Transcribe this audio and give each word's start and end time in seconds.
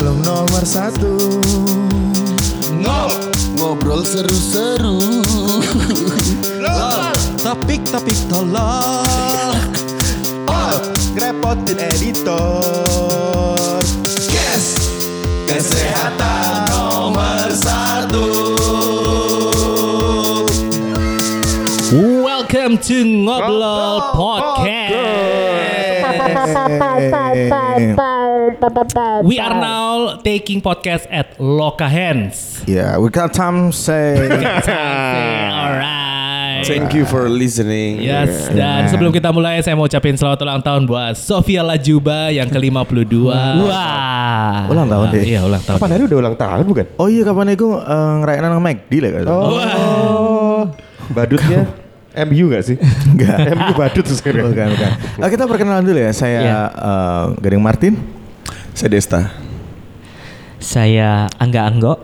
belum 0.00 0.24
nomor 0.24 0.64
satu. 0.64 1.12
Ngobrol 3.60 4.00
seru-seru. 4.00 4.96
Topik-topik 7.44 8.16
tolol. 8.32 9.52
Oh, 10.48 10.76
ngerepotin 11.12 11.76
editor. 11.76 12.64
Yes 14.32 14.80
Kesehatan 15.44 16.64
nomor 16.72 17.52
satu. 17.52 18.24
Welcome 22.24 22.80
to 22.88 23.04
Ngobrol 23.04 24.16
Podcast. 24.16 24.79
We 29.24 29.38
are 29.38 29.54
now 29.54 30.18
taking 30.26 30.58
podcast 30.58 31.06
at 31.10 31.38
Loka 31.38 31.86
Hands. 31.86 32.34
Yeah, 32.66 32.98
we 33.02 33.10
got 33.10 33.32
time 33.32 33.70
say 33.70 34.18
Alright. 35.50 36.66
Thank 36.66 36.92
you 36.92 37.08
for 37.08 37.24
listening 37.30 38.04
Yes, 38.04 38.52
dan 38.52 38.84
sebelum 38.90 39.16
kita 39.16 39.32
mulai 39.32 39.64
saya 39.64 39.72
mau 39.78 39.88
ucapin 39.88 40.12
selamat 40.18 40.44
ulang 40.44 40.60
tahun 40.60 40.82
buat 40.84 41.16
Sofia 41.16 41.64
Lajuba 41.64 42.28
yang 42.34 42.52
ke-52. 42.52 43.14
Wah. 43.64 44.68
Ulang 44.68 44.86
tahun 44.90 45.06
deh. 45.14 45.24
Iya, 45.24 45.40
ulang 45.46 45.62
tahun. 45.64 45.78
Kapan 45.80 45.90
hari 45.96 46.02
udah 46.10 46.18
ulang 46.20 46.36
tahun 46.36 46.64
bukan? 46.68 46.86
Oh 47.00 47.08
iya 47.08 47.22
kapan 47.24 47.56
itu 47.56 47.66
uh, 47.78 48.12
ngerayain 48.20 48.44
nang 48.44 48.60
McD 48.60 48.92
lah 49.00 49.10
kan? 49.14 49.24
Oh, 49.30 50.62
badutnya 51.14 51.89
MU 52.26 52.50
gak 52.50 52.62
sih? 52.64 52.76
Enggak. 53.12 53.36
MU 53.56 53.70
badut 53.74 54.02
tuh 54.02 54.16
sekarang. 54.18 54.50
Bukan, 54.50 54.66
bukan. 54.74 54.90
Nah, 55.20 55.28
kita 55.28 55.44
perkenalan 55.46 55.84
dulu 55.84 55.98
ya. 55.98 56.10
Saya 56.10 56.40
Iya. 56.42 56.60
eh, 56.66 57.24
Gading 57.38 57.62
Martin. 57.62 57.94
Saya 58.70 58.88
Desta 58.88 59.20
Saya 60.58 61.26
Angga 61.36 61.66
Anggo. 61.66 61.94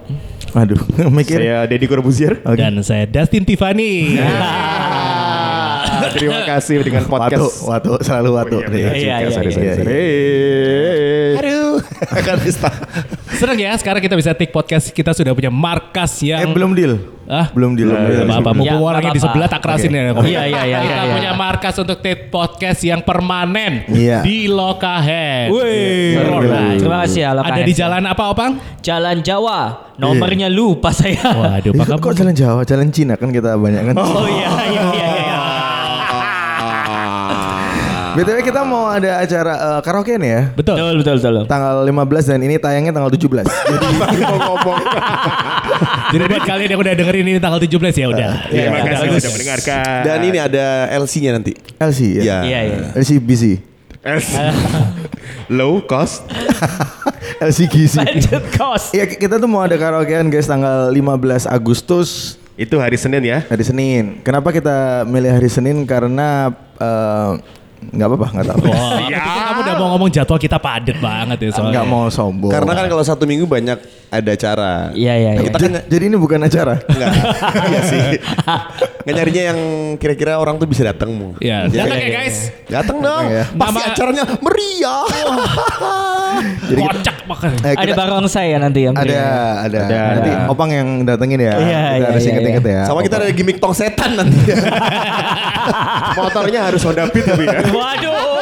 Waduh, 0.50 0.80
mikir. 1.12 1.36
Saya 1.36 1.68
Deddy 1.68 1.84
Corbuzier. 1.84 2.40
Oke. 2.40 2.56
Dan 2.56 2.80
saya 2.80 3.04
Dustin 3.04 3.44
Tiffany. 3.44 4.16
Ah, 4.16 6.08
Terima 6.12 6.40
kasih 6.44 6.80
dengan 6.80 7.04
Watu, 7.04 7.12
podcast. 7.12 7.48
watu, 7.66 7.90
selalu 8.00 8.30
watu. 8.32 8.56
Oh, 8.56 8.72
iya, 8.72 8.90
Iya, 8.94 9.14
iya, 9.20 9.28
sorry, 9.28 9.48
iya, 9.48 9.52
sorry, 9.52 9.66
iya. 9.66 9.74
sorry. 9.76 10.00
Aduh. 11.36 11.76
Kan 12.16 12.36
Desta. 12.40 12.70
Senang 13.36 13.58
ya 13.60 13.76
sekarang 13.76 14.00
kita 14.00 14.16
bisa 14.16 14.32
take 14.32 14.48
podcast 14.50 14.88
kita 14.90 15.12
sudah 15.12 15.36
punya 15.36 15.52
markas 15.52 16.24
Eh 16.24 16.32
yang 16.32 16.56
belum 16.56 16.72
deal. 16.72 17.15
Ah, 17.26 17.50
Belum 17.50 17.74
deal. 17.74 17.90
belum 17.90 18.06
deal. 18.06 18.22
apa-apa. 18.24 18.50
Ya, 18.54 18.56
Mumpung 18.72 18.82
orangnya 18.86 19.12
di 19.12 19.20
sebelah 19.20 19.48
tak 19.48 19.60
kerasin 19.60 19.90
ya. 19.90 20.02
Iya, 20.14 20.42
iya, 20.46 20.62
iya, 20.62 20.78
Kita 20.80 20.94
iya. 20.96 21.12
punya 21.12 21.30
markas 21.34 21.74
untuk 21.76 21.98
take 21.98 22.30
podcast 22.30 22.80
yang 22.80 23.02
permanen 23.02 23.82
Iya. 23.86 24.22
di 24.22 24.46
Lokahead. 24.46 25.50
Wih. 25.50 26.14
Alright. 26.16 26.78
Terima 26.78 26.98
kasih 27.02 27.20
ya 27.20 27.30
Loka 27.34 27.50
Ada 27.50 27.60
di 27.60 27.74
jalan 27.74 28.02
apa, 28.04 28.22
Opang? 28.30 28.52
Jalan 28.78 29.20
Jawa. 29.20 29.60
Nomornya 29.96 30.46
lupa 30.46 30.92
saya. 30.92 31.18
Waduh, 31.32 31.72
Pak 31.72 31.98
kok 31.98 32.12
jalan 32.14 32.30
Jawa, 32.30 32.60
jalan 32.62 32.92
Cina 32.92 33.16
kan 33.16 33.32
kita 33.32 33.56
banyak 33.56 33.80
kan. 33.90 33.94
Oh 33.96 34.28
iya 34.28 34.52
iya 34.68 34.82
iya 34.92 35.06
BTW 38.16 38.38
kita 38.42 38.60
mau 38.64 38.88
ada 38.88 39.20
acara 39.20 39.52
eh, 39.54 39.80
karaoke 39.80 40.16
nih 40.16 40.30
ya. 40.30 40.42
Betul. 40.56 40.74
Betul 40.80 40.94
betul 41.00 41.14
betul. 41.20 41.34
Tanggal 41.44 41.74
15 41.84 42.30
dan 42.32 42.40
ini 42.40 42.56
tayangnya 42.56 42.92
tanggal 42.92 43.12
17. 43.12 43.20
Jadi 43.70 43.86
Mau 44.24 44.36
ngomong. 44.40 44.80
Jadi 46.10 46.22
buat 46.24 46.44
kalian 46.44 46.68
yang 46.72 46.80
udah 46.80 46.92
dengerin 46.96 47.26
ini 47.28 47.38
tanggal 47.38 47.60
17 47.60 47.76
ya 47.92 48.06
udah. 48.08 48.30
Terima 48.48 48.76
Ya, 48.80 48.84
kasih 48.88 49.08
sudah 49.20 49.32
mendengarkan. 49.36 49.98
Dan 50.02 50.18
ini 50.24 50.38
ada 50.40 50.66
LC-nya 50.96 51.30
nanti 51.36 51.52
LC 51.76 52.00
ya. 52.24 52.40
Iya 52.40 52.60
iya. 52.64 52.76
LC 52.96 53.20
busy. 53.20 53.54
Low 55.50 55.82
cost. 55.82 56.22
LC 57.46 57.66
gizi. 57.68 57.98
Budget 58.00 58.44
cost. 58.54 58.94
Iya 58.94 59.04
kita 59.06 59.36
tuh 59.36 59.50
mau 59.50 59.60
ada 59.60 59.74
karaokean 59.74 60.30
guys 60.30 60.46
tanggal 60.46 60.88
15 60.90 61.46
Agustus 61.46 62.38
Itu 62.56 62.80
hari 62.80 62.96
Senin 62.96 63.20
ya. 63.20 63.44
hari 63.44 63.60
Senin. 63.60 64.24
Kenapa 64.24 64.48
kita 64.48 65.04
milih 65.04 65.28
hari 65.28 65.50
Senin? 65.52 65.84
Karena 65.84 66.48
eh, 66.80 67.30
nggak 67.76 68.06
apa-apa 68.08 68.26
nggak 68.34 68.46
tahu. 68.50 68.58
Wah, 68.66 68.90
pikir 68.98 69.20
kamu 69.20 69.60
udah 69.62 69.74
mau 69.78 69.88
ngomong 69.94 70.10
jadwal 70.10 70.38
kita 70.40 70.58
padet 70.58 70.98
banget 70.98 71.38
ya 71.38 71.48
soalnya. 71.54 71.72
Nggak 71.80 71.86
mau 71.86 72.04
sombong. 72.08 72.52
Karena 72.52 72.72
kan 72.72 72.86
kalau 72.88 73.04
satu 73.04 73.24
minggu 73.28 73.44
banyak 73.46 73.78
ada 74.06 74.30
acara 74.32 74.94
Iya 74.94 75.14
iya 75.18 75.30
iya. 75.34 75.42
Kita 75.50 75.58
kan 75.58 75.72
Jadi, 75.82 75.90
jadi 75.90 76.04
ini 76.08 76.16
bukan 76.16 76.40
acara. 76.40 76.74
Enggak 76.88 77.08
Iya 77.72 77.80
sih 77.84 78.00
Nggak 79.06 79.14
nyarinya 79.16 79.42
yang 79.46 79.60
kira-kira 79.96 80.32
orang 80.34 80.58
tuh 80.58 80.66
bisa 80.66 80.82
datang 80.82 81.14
mu 81.14 81.38
Ya, 81.38 81.62
Jadi- 81.64 81.78
datang 81.78 81.96
ya 81.96 82.10
guys. 82.12 82.36
Datang 82.66 82.98
dong 82.98 83.24
ya. 83.24 83.44
Pasti 83.46 83.62
Nama- 83.78 83.86
acaranya 83.88 84.24
meriah 84.42 85.04
Jadi 86.68 86.80
kita- 86.82 86.90
Kocak 86.92 87.16
makan. 87.24 87.50
Eh, 87.56 87.70
Ada 87.70 87.80
kita- 87.86 87.96
barongsai 87.96 88.46
ya 88.48 88.58
nanti 88.58 88.80
ya. 88.82 88.90
ada, 88.90 89.06
ada, 89.62 89.78
Ada, 89.80 89.98
Nanti 90.12 90.30
opang 90.50 90.70
yang 90.70 90.88
datengin 91.02 91.38
ya. 91.38 91.54
Iya, 91.54 91.54
kita 91.54 91.62
iya, 91.62 91.78
ada 91.78 92.06
iya, 92.10 92.18
singkat-singkat 92.18 92.64
ya. 92.66 92.80
Sama 92.82 93.00
kita 93.00 93.14
ada 93.16 93.26
gimmick 93.30 93.56
tong 93.56 93.72
setan 93.72 94.10
nanti 94.12 94.36
Motornya 96.18 96.60
harus 96.64 96.82
Honda 96.82 97.06
Beat 97.06 97.24
tapi 97.24 97.44
ya. 97.44 97.62
Waduh. 97.64 98.35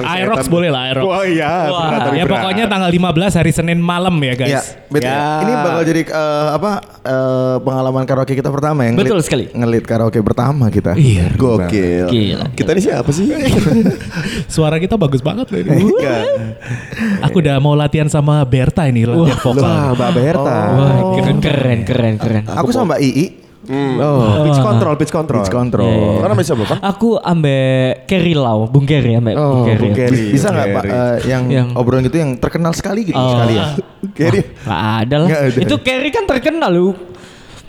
Aerox 0.00 0.48
boleh 0.48 0.70
lah 0.72 0.88
Aerox. 0.88 1.04
Wah 1.04 1.22
iya. 1.28 1.50
Wah. 1.68 2.08
ya 2.16 2.24
berat. 2.24 2.40
pokoknya 2.40 2.64
tanggal 2.70 2.90
15 2.90 3.38
hari 3.38 3.52
Senin 3.52 3.78
malam 3.84 4.16
ya 4.24 4.34
guys. 4.34 4.50
Ya, 4.50 4.60
betul. 4.88 5.12
Ya. 5.12 5.24
Ini 5.44 5.52
bakal 5.60 5.82
jadi 5.84 6.02
eh, 6.08 6.48
apa 6.56 6.70
eh, 7.04 7.56
pengalaman 7.60 8.02
karaoke 8.08 8.34
kita 8.34 8.48
pertama 8.48 8.88
yang 8.88 8.94
Betul 8.96 9.20
sekali. 9.20 9.52
Ngelit 9.52 9.84
karaoke 9.84 10.20
pertama 10.24 10.72
kita. 10.72 10.96
Iya. 10.96 11.36
Gokil 11.36 12.08
Gila. 12.08 12.46
Kita 12.56 12.70
ini 12.72 12.80
siapa 12.80 13.10
sih? 13.12 13.28
Suara 14.54 14.80
kita 14.80 14.96
bagus 14.96 15.20
banget 15.20 15.52
loh 15.52 15.60
ini. 15.60 15.70
Enggak. 15.84 16.24
Aku 17.28 17.44
udah 17.44 17.56
mau 17.60 17.76
latihan 17.76 18.08
sama 18.08 18.40
Berta 18.48 18.88
ini 18.88 19.04
latihan 19.04 19.38
vokal. 19.40 19.62
Wah, 19.62 19.92
Mbak 19.92 20.10
Berta. 20.16 20.58
Wah, 20.72 20.96
keren 21.20 21.38
keren 21.42 21.80
keren 21.84 22.14
keren. 22.16 22.42
Aku 22.48 22.70
sama 22.72 22.96
Mbak 22.96 23.00
Ii. 23.04 23.26
Oh, 23.64 24.42
pitch 24.42 24.58
control, 24.58 24.94
pitch 24.96 25.12
control. 25.12 25.38
Pitch 25.38 25.52
control. 25.52 25.86
Iya, 25.86 26.02
iya. 26.08 26.18
Karena 26.18 26.34
bisa 26.34 26.52
bapak 26.52 26.76
Aku 26.82 27.14
ambek 27.16 28.04
Kerry 28.04 28.34
Lau, 28.34 28.66
Bung 28.66 28.82
Kerry 28.82 29.14
ambek 29.14 29.34
Oh, 29.34 29.54
Bung 29.54 29.64
Kerry. 29.64 29.80
Bung 29.80 29.94
Kerry. 29.94 30.26
Bisa 30.30 30.50
nggak 30.50 30.66
Pak 30.68 30.82
Kerry. 30.82 30.90
eh, 30.90 31.16
yang, 31.24 31.42
Yang- 31.46 31.70
obrolan 31.72 32.02
gitu 32.02 32.18
yang 32.18 32.34
terkenal 32.36 32.72
sekali 32.72 33.04
gitu 33.04 33.14
Oh. 33.14 33.30
sekali 33.32 33.54
ya? 33.54 33.64
Kayaknya 34.12 34.42
Nggak 34.66 34.82
ada 34.98 35.14
lah. 35.16 35.28
Itu 35.48 35.74
Kerry 35.78 36.10
kan 36.10 36.24
terkenal 36.26 36.70
lu. 36.70 36.90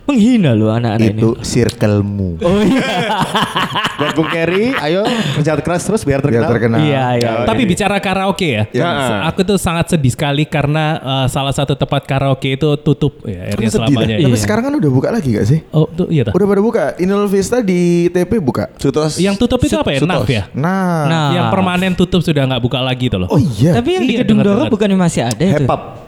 Menghina 0.03 0.51
lu 0.51 0.67
anak-anak 0.67 0.99
ini. 1.09 1.15
Itu 1.15 1.29
circlemu. 1.39 2.35
Oh 2.39 2.59
iya. 2.59 2.83
Buat 3.99 4.11
Bung 4.13 4.27
Kerry, 4.27 4.75
ayo 4.75 5.07
kerja 5.37 5.55
keras 5.55 5.81
terus 5.81 6.03
biar 6.03 6.19
Biar 6.19 6.43
terkenal. 6.43 6.49
terkenal. 6.51 6.79
Iya 6.81 7.05
iya. 7.15 7.31
Tapi 7.43 7.63
bicara 7.63 7.97
karaoke 7.97 8.49
ya, 8.51 8.63
Ya. 8.69 9.23
aku 9.23 9.41
tuh 9.43 9.55
sangat 9.55 9.89
sedih 9.89 10.11
sekali 10.11 10.43
karena 10.43 10.83
eh, 10.97 11.27
salah 11.27 11.55
satu 11.55 11.73
tempat 11.73 12.03
karaoke 12.03 12.53
itu 12.53 12.67
tutup 12.77 13.23
ya 13.23 13.47
akhirnya 13.47 13.71
sedih 13.71 13.95
selamanya. 13.95 14.15
Tapi 14.19 14.27
Iya. 14.29 14.43
sekarang 14.43 14.63
kan 14.65 14.73
udah 14.75 14.91
buka 14.91 15.07
lagi 15.07 15.29
gak 15.33 15.47
sih? 15.47 15.59
Oh, 15.69 15.87
tuh 15.87 16.11
iya 16.11 16.27
dah. 16.27 16.33
Udah 16.33 16.47
pada 16.47 16.61
buka. 16.61 16.83
Inul 16.97 17.25
Vista 17.25 17.57
di 17.59 17.81
TP 18.09 18.37
buka. 18.37 18.75
Sutos 18.75 19.15
Yang 19.15 19.39
tutup 19.39 19.59
itu 19.61 19.71
apa 19.73 19.87
ya? 19.89 19.99
Sutos. 20.03 20.19
Naf 20.19 20.27
ya? 20.27 20.43
Nah. 20.51 21.07
Nah. 21.07 21.29
Yang 21.31 21.45
permanen 21.49 21.91
tutup 21.95 22.19
sudah 22.19 22.43
nggak 22.43 22.59
buka 22.59 22.83
lagi 22.83 23.07
tuh 23.07 23.23
loh. 23.23 23.29
Oh 23.29 23.39
iya. 23.39 23.71
Tapi 23.71 23.89
yang 23.89 24.03
di 24.03 24.13
Iya, 24.13 24.27
Gedung 24.27 24.43
dengar-dengar. 24.43 24.67
Doro 24.67 24.73
bukannya 24.73 24.97
masih 24.99 25.21
ada 25.23 25.39
itu? 25.39 25.63
Hepap. 25.63 26.02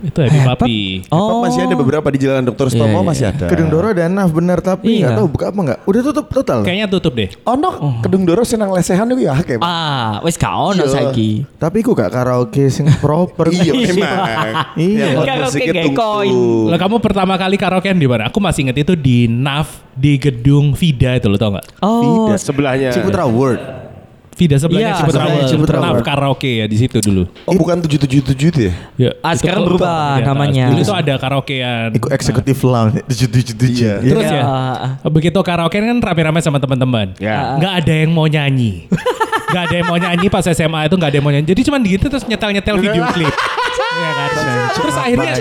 Itu 0.00 0.18
Happy 0.18 0.40
Papi. 0.40 0.78
Oh. 1.08 1.42
Masih 1.42 1.62
ada 1.62 1.74
beberapa 1.74 2.08
di 2.08 2.18
Jalan 2.18 2.42
Dr. 2.42 2.68
Stomo 2.68 2.86
Iya, 2.86 2.96
iya. 2.96 3.04
masih 3.04 3.24
ada 3.28 3.44
Kedung 3.46 3.68
Doro 3.68 3.88
dan 3.90 4.10
Naf 4.10 4.30
bener 4.30 4.58
tapi 4.58 4.98
nggak 4.98 5.12
Iya. 5.12 5.18
tahu 5.18 5.26
buka 5.28 5.44
apa 5.48 5.60
nggak. 5.60 5.78
Udah 5.84 6.00
tutup 6.02 6.26
total. 6.30 6.58
Kayaknya 6.62 6.86
tutup 6.88 7.12
deh. 7.12 7.28
Oh 7.42 7.54
no, 7.54 7.70
Kedung 8.00 8.24
Doro 8.24 8.42
senang 8.42 8.70
lesehan 8.70 9.04
itu 9.06 9.22
ya 9.22 9.36
kayak 9.36 9.60
Ah, 9.60 10.18
wis 10.20 10.34
gak 10.34 10.50
ono 10.50 10.82
Iya. 10.82 10.90
saiki. 10.90 11.44
Tapi 11.54 11.78
kok 11.80 11.94
gak 11.94 12.10
karaoke 12.10 12.64
sing 12.68 12.88
proper. 12.98 13.52
Iya 13.54 13.72
memang 13.74 14.16
Iya. 14.74 15.04
Yang 15.12 15.26
Karaoke 15.26 15.60
musiknya. 15.60 15.82
Lah 16.66 16.78
kamu 16.78 16.96
pertama 16.98 17.34
kali 17.34 17.56
karaokean 17.56 17.96
di 17.96 18.08
mana? 18.08 18.28
Aku 18.28 18.38
masih 18.38 18.64
inget 18.64 18.80
itu 18.80 18.94
di 18.94 19.26
NAF 19.26 19.84
di 19.92 20.16
gedung 20.16 20.72
Vida 20.72 21.12
itu 21.12 21.28
lo 21.28 21.36
tau 21.36 21.52
nggak? 21.52 21.66
Oh, 21.82 22.32
Sebelahnya. 22.32 22.88
Ciputra 22.90 23.26
World. 23.26 23.79
Vida 24.30 24.56
sebelahnya 24.56 24.90
Iya, 24.90 24.98
Ciputra. 24.98 25.24
Ciputra 25.44 25.76
World. 25.82 26.00
karaoke 26.00 26.50
ya 26.56 26.66
di 26.66 26.76
situ 26.76 26.96
dulu. 26.98 27.28
Oh 27.44 27.52
bukan 27.52 27.76
777 27.78 28.40
itu 28.46 28.60
ya? 28.62 28.72
Ya, 28.96 29.10
Ah, 29.20 29.32
itu 29.32 29.42
sekarang 29.42 29.62
berubah 29.64 30.16
atas. 30.16 30.26
namanya. 30.26 30.64
Dulu 30.70 30.80
itu 30.80 30.94
ada 30.94 31.14
karaokean. 31.14 31.88
Ikut 31.92 32.10
eksekutif 32.10 32.56
lounge. 32.62 33.04
Tujuh 33.06 33.28
tujuh 33.28 33.54
tujuh. 33.54 33.84
Iya. 33.84 33.94
Terus 34.00 34.24
Iya. 34.24 34.40
ya, 34.40 34.48
begitu 35.06 35.36
karaokean 35.36 35.84
kan 35.84 35.98
rame-rame 36.00 36.40
sama 36.40 36.56
teman-teman. 36.56 37.12
Ya. 37.16 37.56
Nggak 37.56 37.72
ada 37.76 37.92
yang 37.96 38.10
mau 38.10 38.24
nyanyi. 38.24 38.88
Nggak 39.50 39.64
ada 39.66 39.74
yang 39.74 39.88
mau 39.88 39.98
nyanyi 39.98 40.26
pas 40.30 40.46
SMA 40.46 40.86
itu 40.86 40.94
nggak 40.94 41.10
ada 41.10 41.16
yang 41.18 41.26
mau 41.26 41.34
nyanyi. 41.34 41.46
Jadi 41.48 41.60
cuma 41.66 41.76
gitu 41.80 42.06
terus 42.06 42.22
nyetel-nyetel 42.22 42.76
video 42.78 43.02
klip. 43.12 43.34
Iya 44.00 44.10
kan. 44.10 44.28
Terus 44.70 44.94
akhirnya 44.96 45.32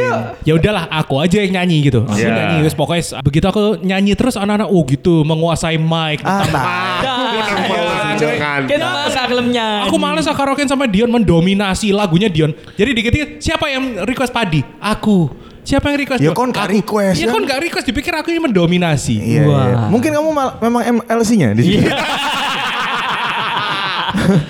ya 0.41 0.53
udahlah 0.53 0.83
aku 0.89 1.15
aja 1.17 1.37
yang 1.39 1.53
nyanyi 1.55 1.77
gitu. 1.85 2.03
Aku 2.03 2.15
Iya. 2.15 2.29
nyanyi 2.29 2.55
terus 2.61 2.75
pokoknya 2.75 3.03
begitu 3.21 3.45
aku 3.45 3.61
nyanyi 3.79 4.13
terus 4.13 4.35
anak-anak 4.35 4.67
oh 4.67 4.83
gitu 4.83 5.23
menguasai 5.23 5.77
mic. 5.77 6.19
Ah, 6.21 6.43
Tentang- 6.43 6.77
Jangan. 7.39 8.17
Jangan. 8.19 8.61
Kita 8.65 8.85
masa 8.85 9.21
kelemnya. 9.25 9.67
Aku 9.85 9.95
males 9.95 10.23
lah 10.23 10.35
karaokean 10.35 10.67
sama 10.67 10.85
Dion 10.85 11.07
mendominasi 11.07 11.89
lagunya 11.89 12.27
Dion. 12.27 12.51
Jadi 12.73 12.89
dikit-dikit 12.93 13.29
siapa 13.39 13.67
yang 13.67 14.03
request 14.03 14.29
padi? 14.29 14.59
Aku. 14.77 15.31
Siapa 15.59 15.85
yang 15.87 15.99
request? 16.01 16.19
Ya 16.19 16.31
kon 16.31 16.49
gak 16.49 16.67
request, 16.67 17.15
Ya 17.15 17.29
kan? 17.29 17.33
kon 17.35 17.43
gak 17.45 17.61
request 17.61 17.85
dipikir 17.85 18.09
aku 18.11 18.29
yang 18.29 18.41
mendominasi. 18.43 19.15
Iya, 19.15 19.41
iya. 19.45 19.45
Wah. 19.45 19.85
Mungkin 19.87 20.09
kamu 20.09 20.29
mal- 20.29 20.57
memang 20.57 20.81
MLC-nya 20.99 21.53
di 21.53 21.61
sini. 21.63 21.85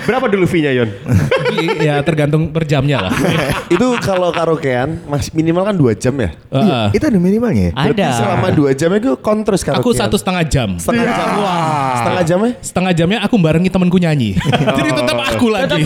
Berapa 0.07 0.25
dulu 0.27 0.47
fee-nya 0.47 0.71
Yon? 0.73 0.89
ya 1.79 1.99
tergantung 2.01 2.49
per 2.49 2.63
jamnya 2.63 3.09
lah. 3.09 3.13
itu 3.73 3.87
kalau 4.01 4.29
karaokean 4.31 5.03
mas 5.05 5.29
minimal 5.31 5.63
kan 5.65 5.75
dua 5.75 5.93
jam 5.95 6.15
ya. 6.17 6.31
Heeh. 6.51 6.85
Itu 6.95 7.03
ada 7.07 7.17
minimalnya 7.17 7.71
ya? 7.71 7.73
Berarti 7.73 8.01
Ada. 8.01 8.09
selama 8.17 8.47
dua 8.53 8.71
jam 8.73 8.89
itu 8.95 9.11
kontras 9.19 9.61
karaokean. 9.61 9.83
Aku 9.85 9.91
satu 9.95 10.15
setengah 10.17 10.43
jam. 10.45 10.69
setengah 10.79 11.05
jam. 11.05 11.27
Setengah 11.99 12.23
jamnya? 12.25 12.51
Setengah 12.61 12.91
jamnya 12.95 13.19
aku 13.23 13.35
barengi 13.37 13.69
temanku 13.69 13.97
nyanyi. 13.97 14.35
Jadi 14.79 14.89
tetap 14.93 15.17
aku 15.19 15.45
lagi. 15.51 15.83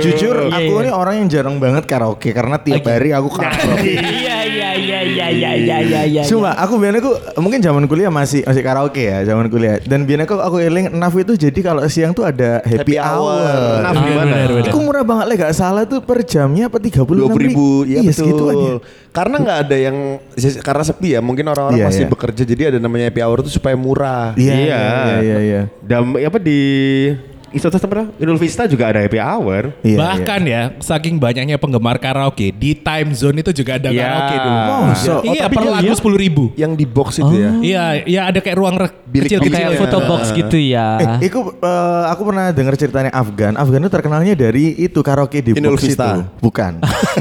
Jujur, 0.00 0.36
Iya, 0.50 0.56
aku 0.56 0.72
iya. 0.72 0.82
ini 0.86 0.90
orang 0.90 1.14
yang 1.24 1.28
jarang 1.28 1.56
banget 1.60 1.84
karaoke 1.86 2.30
karena 2.32 2.56
tiap 2.58 2.84
hari 2.86 3.12
aku 3.12 3.28
karaoke. 3.30 3.94
Iya 4.40 4.70
iya 4.72 4.98
iya 5.00 5.00
iya 5.02 5.26
iya 5.28 5.50
iya 5.54 5.76
iya 5.80 6.00
iya. 6.06 6.22
Cuma 6.24 6.52
aku 6.52 6.76
biasanya 6.76 7.00
aku 7.00 7.12
mungkin 7.38 7.60
zaman 7.60 7.84
kuliah 7.84 8.08
masih 8.08 8.40
masih 8.42 8.62
karaoke 8.62 9.04
ya 9.04 9.24
zaman 9.24 9.46
kuliah. 9.46 9.76
Dan 9.80 10.04
biasanya 10.04 10.24
aku 10.24 10.36
aku 10.38 10.56
eling 10.58 10.88
NAF 10.90 11.14
itu 11.18 11.32
jadi 11.36 11.60
kalau 11.60 11.82
siang 11.86 12.12
tuh 12.12 12.24
ada 12.24 12.64
happy, 12.64 12.94
Happy 12.94 12.96
hour. 12.96 13.36
hour. 13.36 13.80
Naf 13.80 13.92
Ah, 13.92 14.02
gimana? 14.02 14.34
benar. 14.48 14.68
Aku 14.72 14.78
murah 14.80 15.04
banget 15.04 15.24
lah 15.26 15.36
gak 15.48 15.54
salah 15.54 15.82
tuh 15.84 16.00
per 16.00 16.24
jamnya 16.24 16.66
apa 16.66 16.78
tiga 16.78 17.04
puluh 17.04 17.28
Dua 17.28 17.36
ribu, 17.36 17.84
ya 17.84 18.00
iya 18.00 18.10
betul. 18.10 18.54
ya. 18.54 18.74
Karena 19.10 19.36
nggak 19.42 19.58
ada 19.66 19.76
yang 19.76 19.96
karena 20.62 20.82
sepi 20.86 21.08
ya. 21.14 21.20
Mungkin 21.20 21.44
orang-orang 21.44 21.78
Iya, 21.82 21.86
masih 21.90 22.04
iya. 22.06 22.10
bekerja, 22.10 22.42
jadi 22.46 22.62
ada 22.74 22.78
namanya 22.78 23.10
happy 23.10 23.20
hour 23.20 23.38
itu 23.42 23.50
supaya 23.52 23.74
murah. 23.74 24.32
Iya 24.38 24.54
Iya. 24.54 24.60
iya 24.60 24.78
iya 24.80 25.18
iya. 25.20 25.38
iya. 25.42 25.60
Dam 25.82 26.14
apa 26.14 26.38
di 26.38 26.60
Isotas 27.50 27.80
apa? 27.80 28.06
Inul 28.16 28.36
Vista 28.36 28.62
juga 28.64 28.86
ada 28.86 28.98
happy 28.98 29.18
hour. 29.18 29.74
Iya, 29.80 29.98
Bahkan 29.98 30.40
ya, 30.44 30.62
saking 30.78 31.18
banyaknya 31.18 31.56
penggemar 31.56 31.98
karaoke 31.98 32.50
di 32.50 32.72
time 32.72 33.10
zone 33.10 33.38
itu 33.38 33.50
juga 33.52 33.74
ada 33.74 33.90
Iya. 33.90 34.00
karaoke 34.00 34.36
dulu. 34.36 34.58
Iya, 34.60 35.10
Oh, 35.10 35.34
tapi 35.40 35.54
per 35.54 35.62
dia- 35.62 35.74
lagu 35.74 35.92
sepuluh 35.92 36.14
ribu. 36.16 36.44
Yang 36.54 36.72
di 36.76 36.86
box 36.86 37.08
itu 37.18 37.34
ya. 37.34 37.50
Iya, 37.60 37.84
iya 38.04 38.20
ada 38.24 38.38
kayak 38.38 38.54
ruang 38.54 38.76
rek 38.76 38.92
Bilik- 39.04 39.26
kecil 39.26 39.40
bilik- 39.40 39.50
kecil. 39.50 39.66
kayak 39.66 39.72
ya. 39.72 39.80
foto 39.82 39.98
box 40.06 40.22
gitu 40.30 40.56
ya. 40.56 40.86
Eh, 40.96 41.26
iku, 41.26 41.40
eh, 41.52 42.02
aku 42.06 42.22
pernah 42.24 42.46
dengar 42.50 42.74
ceritanya 42.74 43.10
Afgan. 43.10 43.54
Afgan 43.54 43.80
itu 43.80 43.90
terkenalnya 43.90 44.34
dari 44.34 44.64
itu 44.76 45.00
karaoke 45.00 45.42
di 45.42 45.50
Inul 45.52 45.74
box 45.74 45.82
Vista. 45.82 46.06
itu. 46.06 46.20
Bukan. 46.40 46.72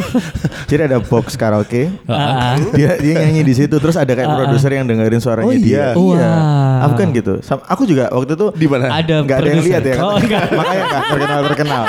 Jadi 0.70 0.82
ada 0.86 0.98
box 1.00 1.34
karaoke. 1.34 1.90
Ah. 2.06 2.54
dia 2.72 2.98
dia 2.98 3.14
nyanyi 3.20 3.42
di 3.42 3.54
situ 3.56 3.74
terus 3.74 3.96
ada 3.96 4.08
kayak 4.08 4.30
produser 4.30 4.70
yang 4.72 4.86
dengerin 4.86 5.18
suaranya 5.18 5.48
Oh, 5.48 5.58
dia. 5.58 5.66
iya? 5.66 5.86
Iya. 5.96 6.32
Afgan 6.86 7.10
gitu. 7.12 7.34
Sam- 7.42 7.64
aku 7.64 7.84
juga 7.84 8.06
waktu 8.10 8.34
itu 8.36 8.48
Di 8.54 8.68
mana? 8.68 8.86
Ada 8.92 9.16
Nggak 9.20 9.38
ada 9.40 9.50
yang 9.50 9.64
lihat 9.64 9.84
ya. 9.84 9.96
Oh, 10.00 10.19
enggak. 10.19 10.44
Makanya 10.54 10.86
nggak 10.86 11.04
terkenal 11.12 11.39
terkenal. 11.48 11.83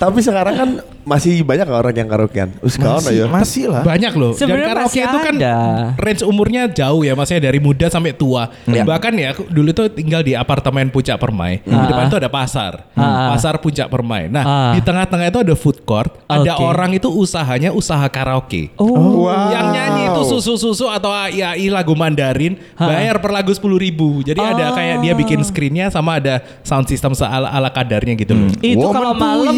Tapi 0.00 0.18
sekarang 0.24 0.54
kan 0.56 0.70
masih 1.02 1.40
banyak 1.42 1.66
orang 1.66 1.94
yang 1.94 2.08
karaokean. 2.08 2.48
Kawan 2.60 3.00
masih, 3.00 3.14
ya. 3.16 3.26
masih 3.26 3.64
lah. 3.68 3.82
Banyak 3.82 4.12
loh. 4.16 4.32
Dan 4.32 4.40
Sebenarnya 4.46 4.68
karaoke 4.72 4.88
masih 4.90 5.02
itu 5.04 5.18
kan 5.20 5.34
ada. 5.40 5.54
range 5.96 6.22
umurnya 6.22 6.62
jauh 6.68 7.02
ya, 7.02 7.12
maksudnya 7.14 7.42
dari 7.48 7.58
muda 7.58 7.86
sampai 7.88 8.12
tua. 8.12 8.48
Bahkan 8.66 9.12
ya 9.16 9.28
aku 9.32 9.42
dulu 9.48 9.70
tuh 9.72 9.86
tinggal 9.88 10.20
di 10.20 10.32
apartemen 10.34 10.88
Puncak 10.90 11.16
Permai. 11.16 11.60
Di 11.62 11.72
Ah. 11.72 11.88
depan 11.88 12.04
itu 12.06 12.18
ada 12.18 12.30
pasar. 12.30 12.72
Ah. 12.94 13.32
Pasar 13.34 13.56
Puncak 13.58 13.88
Permai. 13.88 14.28
Nah, 14.28 14.44
Ah. 14.44 14.72
di 14.72 14.80
tengah-tengah 14.80 15.26
itu 15.28 15.40
ada 15.40 15.54
food 15.54 15.82
court. 15.84 16.10
Ada 16.26 16.56
orang 16.56 16.94
itu 16.94 17.08
usahanya 17.08 17.70
usaha 17.70 18.04
karaoke. 18.06 18.70
Oh. 18.76 19.26
Yang 19.50 19.66
nyanyi 19.72 20.02
itu 20.08 20.22
susu-susu 20.26 20.86
atau 20.86 21.10
ya 21.28 21.54
i 21.54 21.66
lagu 21.68 21.92
Mandarin 21.96 22.56
bayar 22.76 23.18
per 23.18 23.32
lagu 23.32 23.50
sepuluh 23.50 23.76
ribu. 23.76 24.22
Jadi 24.22 24.38
ada 24.38 24.70
Oh. 24.70 24.74
kayak 24.74 24.96
dia 25.00 25.12
bikin 25.12 25.40
screennya 25.42 25.88
sama 25.88 26.20
ada 26.22 26.40
sound 26.62 26.86
system 26.86 27.12
ala 27.20 27.50
ala 27.50 27.70
kadarnya 27.70 28.14
gitu 28.14 28.32
loh. 28.34 28.48
Itu 28.60 28.80
Woman 28.80 28.94
kalau 28.94 29.12
malam 29.14 29.54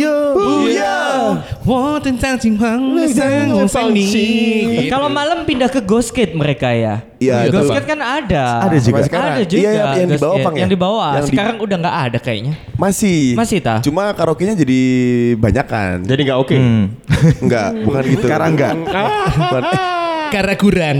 puya, 1.43 1.51
puya. 3.85 3.93
Gitu. 4.73 4.89
Kalau 4.89 5.09
malam 5.09 5.39
pindah 5.43 5.69
ke 5.69 5.81
Ghost 5.81 6.11
Gate 6.11 6.33
mereka 6.33 6.71
ya. 6.71 7.03
Iya, 7.17 7.49
Ghost 7.49 7.71
kan 7.87 8.01
ada. 8.01 8.45
Ada 8.67 8.77
juga. 8.79 9.01
Ada 9.07 9.43
juga. 9.45 9.61
Iya, 9.61 9.71
yang- 9.73 9.95
yang 9.95 10.11
di 10.11 10.19
bawah. 10.19 10.37
Pang, 10.43 10.55
ya? 10.55 10.61
Yang 10.61 10.71
di 10.71 10.79
bawah. 10.79 11.11
Sekarang 11.23 11.57
udah 11.59 11.77
nggak 11.79 11.97
ada 12.03 12.19
kayaknya. 12.19 12.53
Masih. 12.75 13.21
Masih, 13.39 13.59
tah? 13.63 13.79
Cuma 13.79 14.11
karaoke-nya 14.11 14.55
jadi 14.55 14.81
banyak 15.39 15.67
kan. 15.67 15.97
Jadi 16.03 16.21
nggak 16.27 16.39
oke. 16.39 16.57
Enggak, 17.39 17.69
bukan 17.87 18.03
gitu. 18.11 18.25
Sekarang 18.27 18.49
enggak. 18.59 18.75
Bukan. 19.39 19.63
Karena 20.33 20.55
kurang. 20.57 20.97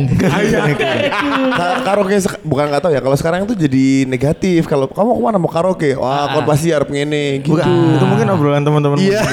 Ka- 1.59 1.81
karaoke 1.81 2.17
bukan 2.45 2.65
nggak 2.69 2.83
tahu 2.85 2.93
ya. 2.93 3.01
Kalau 3.01 3.17
sekarang 3.17 3.49
tuh 3.49 3.57
jadi 3.57 4.05
negatif. 4.05 4.69
Kalau 4.69 4.93
kamu 4.93 5.17
ke 5.17 5.23
mana 5.25 5.37
mau 5.41 5.49
karaoke? 5.49 5.97
Wah, 5.97 6.37
kon 6.37 6.45
pasti 6.45 6.69
harap 6.69 6.93
ngene 6.93 7.41
gitu. 7.41 7.57
Bukan. 7.57 7.97
Itu 7.97 8.05
mungkin 8.05 8.27
obrolan 8.29 8.63
teman-teman. 8.63 9.01
Iya. 9.01 9.25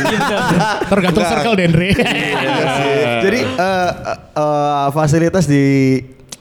Tergantung 0.92 1.28
circle 1.28 1.56
Dendre. 1.60 1.92
Jadi 3.19 3.40
eh, 3.44 3.92
eh, 4.40 4.88
fasilitas 4.96 5.44
di 5.44 5.66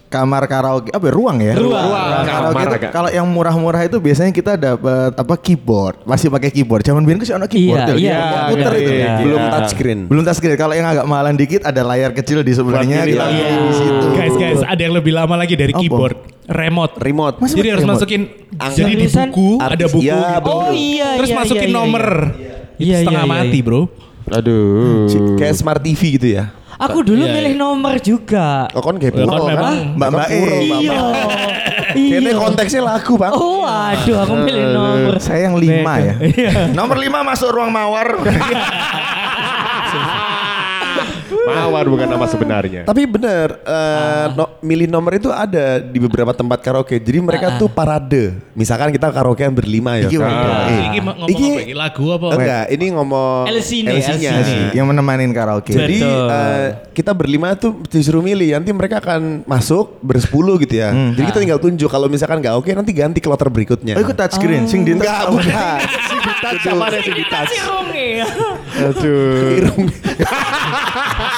kamar 0.08 0.42
karaoke 0.44 0.88
apa 0.88 1.04
ya, 1.04 1.12
ruang 1.12 1.38
ya? 1.38 1.52
Ruang. 1.54 1.84
Ruang 1.84 2.08
karaoke 2.24 2.48
Kamar 2.50 2.64
itu 2.64 2.76
agak. 2.80 2.90
kalau 2.90 3.10
yang 3.12 3.26
murah-murah 3.28 3.82
itu 3.84 3.96
biasanya 3.96 4.32
kita 4.32 4.52
dapat 4.56 5.12
apa 5.12 5.34
keyboard, 5.36 6.00
masih 6.02 6.28
pakai 6.28 6.48
keyboard. 6.48 6.82
Zaman 6.82 7.04
kan 7.04 7.20
sih 7.22 7.36
keyboard 7.46 7.78
Iya, 7.78 7.88
tuh, 7.88 7.96
iya, 7.96 8.16
keyboard 8.16 8.48
puter 8.50 8.72
iya, 8.72 8.80
itu. 8.80 8.90
iya. 8.90 9.12
Belum 9.20 9.38
Iya. 9.38 9.50
touchscreen. 9.52 10.00
Belum 10.08 10.22
touchscreen. 10.24 10.56
Kalau 10.56 10.74
yang 10.74 10.86
agak 10.86 11.04
mahalan 11.04 11.36
dikit 11.36 11.60
ada 11.62 11.82
layar 11.84 12.10
kecil 12.10 12.40
di 12.40 12.52
sebelahnya, 12.52 13.04
kita 13.04 13.24
iya. 13.28 13.46
di 13.62 13.72
situ. 13.72 14.06
guys, 14.16 14.34
guys, 14.34 14.60
ada 14.62 14.80
yang 14.80 14.96
lebih 14.96 15.12
lama 15.12 15.36
lagi 15.36 15.54
dari 15.54 15.70
Apa? 15.70 15.80
keyboard. 15.80 16.16
Remote. 16.48 16.96
Remote. 16.96 17.36
Masa 17.38 17.54
Jadi 17.54 17.68
harus 17.68 17.84
remote? 17.84 18.00
masukin 18.00 18.22
Angka. 18.56 18.72
jadi 18.74 18.92
di 18.96 19.06
buku 19.06 19.48
ada 19.60 19.68
artis. 19.68 19.92
buku 19.92 20.02
Iya, 20.02 20.16
gitu. 20.40 20.48
Oh 20.48 20.70
iya. 20.72 21.08
Terus 21.20 21.28
iya, 21.28 21.36
masukin 21.36 21.60
iya, 21.60 21.68
iya, 21.68 21.76
nomor. 21.76 22.04
iya. 22.08 22.54
Itu 22.72 22.80
Iya, 22.80 22.96
setengah 23.04 23.24
iya, 23.24 23.28
iya, 23.28 23.42
mati, 23.44 23.58
iya. 23.60 23.66
Bro. 23.68 23.80
Aduh. 24.28 25.08
Kayak 25.36 25.54
smart 25.56 25.80
TV 25.80 26.00
gitu 26.16 26.28
ya. 26.32 26.44
Aku 26.78 27.02
dulu 27.02 27.26
Iya, 27.26 27.34
milih 27.34 27.54
iya. 27.54 27.60
nomor 27.60 27.94
juga. 27.98 28.70
Oh, 28.70 28.78
kon 28.78 28.96
kayak 28.96 29.10
Ya, 29.10 29.26
kan 29.26 29.34
puro, 29.34 29.50
memang 29.50 29.74
Mbak-mbak 29.98 30.26
E. 30.30 30.40
Iya. 30.78 30.98
Kayaknya 31.90 32.30
Iya. 32.30 32.38
konteksnya 32.38 32.82
lagu, 32.86 33.18
Bang. 33.18 33.34
Oh 33.34 33.66
aduh 33.66 34.16
aku 34.22 34.34
milih 34.38 34.64
nomor. 34.70 35.14
Saya 35.18 35.50
yang 35.50 35.58
lima 35.58 35.92
ya. 35.98 36.14
Iya. 36.22 36.70
Nomor 36.70 36.96
lima 36.96 37.26
masuk 37.26 37.50
ruang 37.50 37.74
mawar. 37.74 38.14
Mawar 41.48 41.84
bukan 41.88 42.06
nama 42.06 42.26
sebenarnya. 42.26 42.82
Tapi 42.84 43.02
bener, 43.04 43.56
eh, 43.60 44.26
no- 44.32 44.52
milih 44.60 44.86
nomor 44.86 45.16
itu 45.16 45.32
ada 45.32 45.80
di 45.80 45.98
beberapa 45.98 46.30
tempat 46.30 46.60
karaoke. 46.60 47.00
Jadi 47.00 47.18
mereka 47.18 47.56
tuh 47.56 47.66
parade. 47.66 48.36
Misalkan 48.52 48.92
kita 48.92 49.08
karaokean 49.08 49.52
berlima 49.52 49.96
ya. 49.96 50.08
Iki 50.08 50.16
kan? 50.16 50.28
waduh, 50.28 50.48
Ah, 50.48 50.66
eh. 50.68 50.80
Ini 50.88 50.98
ngomong 51.00 51.28
Iki- 51.28 51.48
apa? 51.48 51.60
Ini 51.62 51.74
lagu 51.74 52.04
apa? 52.10 52.26
Enggak, 52.34 52.64
ini 52.68 52.84
ngomong 52.92 53.42
LC-nya. 53.48 53.92
LC. 54.38 54.56
yang 54.74 54.86
menemanin 54.86 55.30
karaoke. 55.32 55.72
Jadi 55.72 55.98
eh, 56.04 56.66
kita 56.92 57.12
berlima 57.12 57.56
tuh 57.56 57.80
disuruh 57.86 58.20
milih. 58.20 58.58
Nanti 58.58 58.70
mereka 58.70 59.00
akan 59.00 59.42
masuk 59.44 59.98
bersepuluh 60.04 60.60
gitu 60.60 60.78
ya. 60.78 60.92
Jadi 60.92 61.24
kita 61.26 61.38
tinggal 61.40 61.60
tunjuk. 61.60 61.88
Kalau 61.88 62.06
misalkan 62.06 62.38
nggak 62.38 62.54
oke, 62.54 62.70
nanti 62.70 62.92
ganti 62.92 63.18
kloter 63.18 63.48
berikutnya. 63.48 63.96
Oh, 63.96 64.02
ikut 64.02 64.14
touchscreen, 64.14 64.68
sing 64.68 64.84
di 64.84 64.92
Enggak, 64.98 65.30
bukan. 65.30 65.78
sama 66.58 66.90
ada 66.90 66.98
sih 67.00 67.12
Cirung 67.14 67.88
ya. 67.94 68.26
Aduh. 68.78 69.56
Irung. 69.58 69.84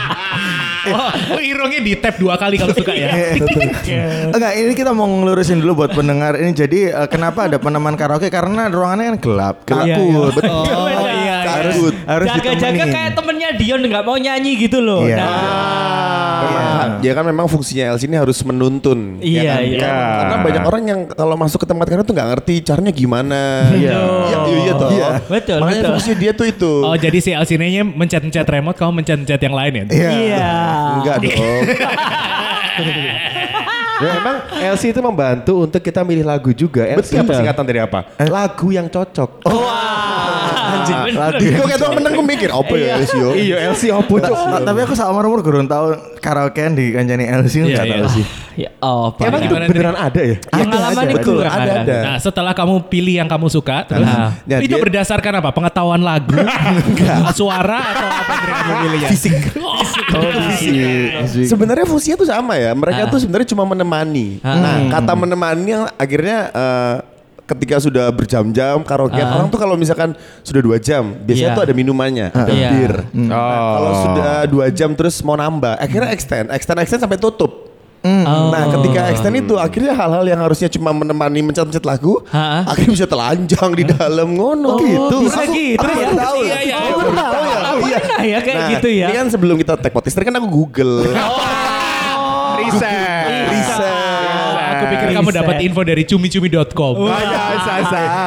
Oh, 0.91 1.11
oh, 1.37 1.41
irungnya 1.41 1.79
di 1.79 1.93
tap 1.95 2.15
dua 2.17 2.35
kali 2.35 2.55
kalau 2.55 2.75
suka 2.75 2.91
ya. 2.91 3.09
Tik, 3.35 3.47
tik. 3.47 3.71
Enggak, 4.31 4.51
ini 4.53 4.73
kita 4.73 4.91
mau 4.91 5.07
ngelurusin 5.07 5.59
dulu 5.59 5.83
buat 5.83 5.91
pendengar 5.91 6.35
ini. 6.35 6.51
Jadi 6.51 6.91
eh, 6.91 7.07
kenapa 7.07 7.47
ada 7.47 7.57
peneman 7.57 7.95
karaoke? 7.95 8.27
Karena 8.27 8.67
ruangannya 8.67 9.15
kan 9.15 9.17
gelap, 9.19 9.55
gelap 9.63 9.85
Iya, 9.87 9.95
kut. 9.97 10.33
iya. 10.43 10.49
Oh, 10.51 10.87
iya. 10.87 11.11
iya. 11.15 11.37
Harus 11.41 11.75
harus 12.05 12.25
Jaga-jaga 12.27 12.83
kayak 12.87 13.11
temennya 13.13 13.49
Dion 13.55 13.81
nggak 13.81 14.03
mau 14.03 14.15
nyanyi 14.15 14.51
gitu 14.59 14.79
loh. 14.79 15.03
Iya. 15.03 15.17
Nah. 15.21 16.97
Ya 17.01 17.13
kan 17.13 17.25
memang 17.25 17.45
fungsinya 17.45 17.93
LC 17.93 18.09
ini 18.09 18.17
harus 18.17 18.41
menuntun. 18.41 19.21
Iya, 19.21 19.41
ya 19.41 19.53
kan? 19.57 19.61
iya. 19.65 19.89
Karena 20.17 20.35
banyak 20.41 20.63
orang 20.65 20.83
yang 20.85 20.99
kalau 21.09 21.35
masuk 21.37 21.61
ke 21.61 21.67
tempat 21.69 21.85
karaoke 21.89 22.09
tuh 22.09 22.15
nggak 22.17 22.29
ngerti 22.37 22.53
caranya 22.65 22.91
gimana. 22.93 23.41
Iya. 23.73 23.97
Iya, 23.97 24.37
iya, 24.45 24.59
iya 24.65 24.73
toh. 24.73 24.89
Betul, 25.29 25.57
Makanya 25.61 25.81
betul. 25.81 25.91
fungsi 25.97 26.11
dia 26.17 26.31
tuh 26.33 26.45
itu. 26.49 26.71
Oh 26.81 26.95
jadi 26.97 27.17
si 27.17 27.29
LCD-nya 27.33 27.83
mencet-mencet 27.85 28.45
remote, 28.45 28.77
kamu 28.77 28.91
mencet-mencet 29.01 29.41
yang 29.41 29.55
lain 29.55 29.71
ya? 29.73 29.83
Iya. 29.91 30.51
Enggak 31.01 31.17
dong. 31.23 31.63
Ya, 34.01 34.11
emang 34.17 34.35
LC 34.73 34.83
itu 34.89 35.01
membantu 35.01 35.53
untuk 35.61 35.77
kita 35.77 36.01
milih 36.01 36.25
lagu 36.25 36.49
juga. 36.51 36.83
LC 36.83 37.21
apa 37.21 37.31
singkatan 37.37 37.63
dari 37.63 37.79
apa? 37.79 37.99
Lagu 38.17 38.67
yang 38.69 38.89
cocok. 38.89 39.45
Oh, 39.45 39.61
Wah. 39.61 40.81
Anjing, 40.81 41.13
lagu. 41.13 41.37
Kok 41.37 41.65
kayak 41.67 41.79
tuh 41.79 41.91
meneng 41.93 42.13
gue 42.15 42.25
mikir 42.25 42.49
apa 42.49 42.73
ya 42.73 42.87
LC 42.97 43.13
yo. 43.13 43.29
Iya, 43.35 43.55
LC 43.71 43.83
apa 43.91 44.13
cok? 44.13 44.35
Ta- 44.35 44.63
Tapi 44.65 44.79
aku 44.81 44.93
sama 44.95 45.21
umur 45.21 45.41
gurun 45.41 45.67
tahu 45.67 45.93
karaokean 46.17 46.73
di 46.73 46.89
kancani 46.91 47.29
LC 47.29 47.53
Iya, 47.53 47.63
enggak 47.67 47.85
iya. 47.85 47.93
tahu 47.93 48.07
sih. 48.09 48.25
Ya 48.51 48.69
oh, 48.83 49.15
Pak. 49.15 49.31
Emang 49.31 49.41
itu 49.47 49.55
Gimana, 49.55 49.65
beneran 49.71 49.95
ada 49.95 50.21
ya? 50.21 50.35
Pengalaman 50.43 50.91
ada, 50.99 51.07
itu 51.07 51.17
betul, 51.23 51.35
kurang 51.39 51.55
ada, 51.55 51.71
ada. 51.87 51.97
Nah 52.03 52.15
setelah 52.19 52.51
kamu 52.51 52.73
pilih 52.91 53.15
yang 53.23 53.29
kamu 53.31 53.47
suka, 53.47 53.87
terus 53.87 54.03
Nah. 54.03 54.35
Ya, 54.43 54.59
itu 54.59 54.75
berdasarkan 54.75 55.39
apa? 55.39 55.49
Pengetahuan 55.55 56.03
lagu, 56.03 56.35
suara 57.39 57.79
atau 57.95 58.07
apa 58.11 58.31
yang 58.35 58.43
kamu 58.51 58.73
pilih 58.83 58.99
ya? 58.99 59.09
Fisik. 59.15 59.35
Sebenarnya 61.47 61.85
fungsinya 61.87 62.17
tuh 62.19 62.27
sama 62.27 62.59
ya. 62.59 62.75
Mereka 62.75 63.07
tuh 63.07 63.19
sebenarnya 63.23 63.47
cuma 63.55 63.63
menemani. 63.91 64.39
Ah. 64.41 64.55
Nah, 64.55 64.75
kata 64.89 65.11
menemani 65.13 65.67
yang 65.69 65.83
akhirnya 65.93 66.37
eh, 66.49 66.95
ketika 67.43 67.75
sudah 67.77 68.07
berjam-jam 68.09 68.79
karaokean 68.79 69.27
Ah. 69.27 69.35
orang 69.35 69.47
tuh 69.47 69.59
kalau 69.59 69.75
misalkan 69.75 70.15
sudah 70.41 70.61
dua 70.61 70.79
jam 70.79 71.11
biasanya 71.17 71.51
Iya. 71.51 71.57
tuh 71.57 71.63
ada 71.65 71.73
minumannya, 71.75 72.27
ada 72.31 72.47
Iya. 72.49 72.69
bir. 72.71 72.93
Oh. 73.27 73.67
Kalau 73.75 73.91
sudah 74.01 74.31
dua 74.47 74.65
jam 74.69 74.95
terus 74.95 75.19
mau 75.19 75.35
nambah, 75.35 75.75
akhirnya 75.75 76.09
extend, 76.09 76.47
extend, 76.49 76.79
extend 76.79 77.01
sampai 77.01 77.19
tutup. 77.19 77.67
Nah 78.01 78.65
ketika 78.71 79.13
extend 79.13 79.35
itu 79.37 79.53
akhirnya 79.55 79.93
hal-hal 79.93 80.25
yang 80.25 80.41
harusnya 80.41 80.65
cuma 80.67 80.89
menemani 80.89 81.37
mencet-mencet 81.43 81.85
lagu 81.85 82.17
Ha-ha. 82.25 82.65
akhirnya 82.65 82.97
bisa 82.97 83.05
telanjang 83.05 83.69
di 83.77 83.85
dalam 83.85 84.25
ngono 84.31 84.73
gitu. 84.81 85.21
bisa 85.21 85.45
gitu 85.45 85.77
aku 85.77 86.01
ya? 86.01 86.09
tahu 86.09 86.37
Iya, 86.41 86.49
ya. 86.49 86.59
iya, 86.65 86.75
Aku 86.79 86.81
iya. 86.81 86.97
baru 86.97 87.11
tahu 87.13 87.43
ya. 87.45 87.59
Aku 87.61 87.85
Iya. 87.85 87.99
ya 88.25 88.39
kayak 88.41 88.57
Nah, 88.57 88.69
gitu 88.73 88.87
ya. 88.89 89.05
Ini 89.05 89.13
kan 89.15 89.27
sebelum 89.29 89.55
kita 89.55 89.73
tag 89.77 89.93
podcast 89.93 90.17
kan 90.17 90.33
aku 90.33 90.47
Google. 90.49 90.93
Riset. 92.57 93.10
Riset. 93.47 94.53
Aku 94.71 94.83
pikir 94.87 95.07
kamu 95.11 95.29
dapat 95.31 95.55
info 95.61 95.81
dari 95.81 96.03
cumi-cumi.com. 96.03 96.93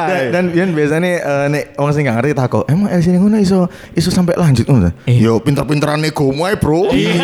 dan, 0.07 0.23
dan 0.31 0.43
Bian 0.49 0.69
biasanya 0.71 1.11
eh, 1.17 1.45
nek 1.49 1.63
orang 1.75 1.91
sing 1.91 2.03
gak 2.05 2.15
ngerti 2.15 2.33
takut 2.33 2.63
emang 2.65 2.87
LC 2.87 3.11
ini 3.11 3.19
ngono 3.19 3.37
iso 3.37 3.65
iso 3.91 4.09
sampai 4.09 4.35
lanjut 4.35 4.63
ngono. 4.63 4.89
Yo 5.05 5.39
pinter-pinteran 5.39 5.99
nego 5.99 6.29
muay 6.29 6.55
bro. 6.55 6.91
Iya. 6.91 7.19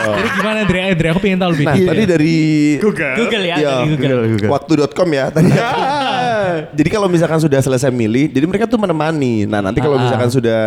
Jadi 0.00 0.28
gimana 0.34 0.56
Andre? 0.62 0.78
Andre 0.92 1.06
aku 1.10 1.20
pengen 1.20 1.38
tahu 1.38 1.50
lebih. 1.54 1.66
Nah 1.66 1.76
tadi 1.76 2.02
dari 2.06 2.36
Google 2.78 3.42
ya, 3.42 3.54
Iya, 3.56 3.72
dari 3.76 3.88
Google. 3.90 4.20
Google. 4.30 4.50
Waktu.com 4.50 5.08
ya 5.10 5.24
tadi. 5.30 5.50
jadi 6.70 6.88
kalau 6.88 7.06
misalkan 7.06 7.38
sudah 7.38 7.60
selesai 7.60 7.90
milih, 7.90 8.30
jadi 8.30 8.46
mereka 8.46 8.64
tuh 8.66 8.78
menemani. 8.78 9.44
Nah 9.46 9.60
nanti 9.60 9.78
kalau 9.78 9.96
Ah, 9.96 10.00
ah. 10.00 10.04
misalkan 10.06 10.30
sudah 10.30 10.60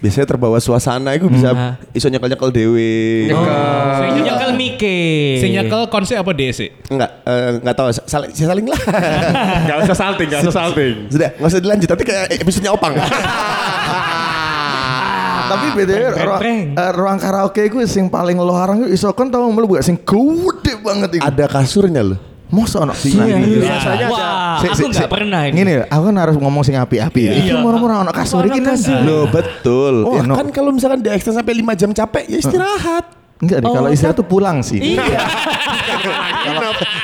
biasanya 0.00 0.26
terbawa 0.26 0.56
suasana, 0.56 1.12
itu 1.12 1.28
bisa 1.28 1.52
Ah. 1.52 1.74
iso 1.92 2.08
nyekel-nyekel 2.08 2.50
dewe. 2.50 3.28
Sing 3.28 4.10
Nyekel 4.10 4.24
nyekel 4.24 4.50
Mike. 4.52 4.98
Sing 5.38 5.50
nyekel 5.52 5.82
konsep 5.86 6.16
apa 6.16 6.32
DC? 6.32 6.72
Enggak, 6.88 7.10
eh, 7.22 7.60
enggak 7.60 7.74
tahu. 7.74 7.88
Saling, 8.04 8.30
saling 8.32 8.66
lah. 8.66 8.80
Gak 9.68 9.76
usah 9.84 9.96
salting, 9.96 10.26
gak 10.26 10.40
usah 10.42 10.56
salting. 10.56 10.94
Sudah, 11.06 11.30
nggak 11.36 11.48
usah 11.48 11.60
dilanjut. 11.60 11.88
Nanti 11.88 12.04
kayak 12.04 12.26
episodenya 12.34 12.72
opang. 12.72 12.96
Tapi 15.50 15.66
btw 15.74 16.14
ruang, 16.14 16.38
prank. 16.38 16.64
eh, 16.78 16.90
ruang 16.94 17.18
karaoke 17.18 17.62
gue 17.66 17.82
sing 17.82 18.06
paling 18.06 18.38
larang 18.38 18.86
itu 18.86 18.94
iso 18.94 19.10
kon 19.10 19.26
tau 19.26 19.50
mlebu 19.50 19.74
gak 19.74 19.84
sing 19.84 19.98
gede 19.98 20.72
banget 20.78 21.10
itu. 21.18 21.22
Ada 21.22 21.50
kasurnya 21.50 22.06
loh. 22.06 22.18
Masa 22.50 22.76
ono 22.80 22.90
Iya, 22.92 23.14
Nah, 23.16 23.38
biasanya 23.38 24.06
Wah, 24.06 24.58
Si- 24.58 24.66
si- 24.66 24.82
aku 24.82 24.86
nggak 24.90 25.06
si- 25.06 25.12
pernah 25.12 25.40
ini. 25.46 25.54
Ngene 25.54 25.70
ya, 25.72 25.84
aku 25.86 26.02
kan 26.04 26.16
harus 26.18 26.34
ngomong 26.34 26.62
sing 26.62 26.74
api-api. 26.74 27.20
ya. 27.22 27.32
Iki 27.32 27.46
Iya. 27.48 27.62
murah-murah 27.62 27.96
ono 28.00 28.10
kasur 28.10 28.42
iki 28.42 28.58
kan. 28.58 28.74
Loh 29.02 29.24
betul. 29.26 29.94
Oh, 30.02 30.18
kan 30.18 30.46
kalau 30.50 30.70
misalkan 30.70 30.98
di 30.98 31.08
extend 31.08 31.36
sampai 31.36 31.54
5 31.54 31.72
jam 31.72 31.90
capek 31.90 32.26
ya 32.26 32.38
istirahat. 32.38 33.04
Enggak 33.40 33.58
deh, 33.58 33.66
Oh, 33.66 33.72
kalau 33.72 33.86
kan- 33.86 33.94
istirahat 33.94 34.16
tuh 34.16 34.26
pulang 34.26 34.60
sih. 34.60 34.76
Iya. 34.76 35.16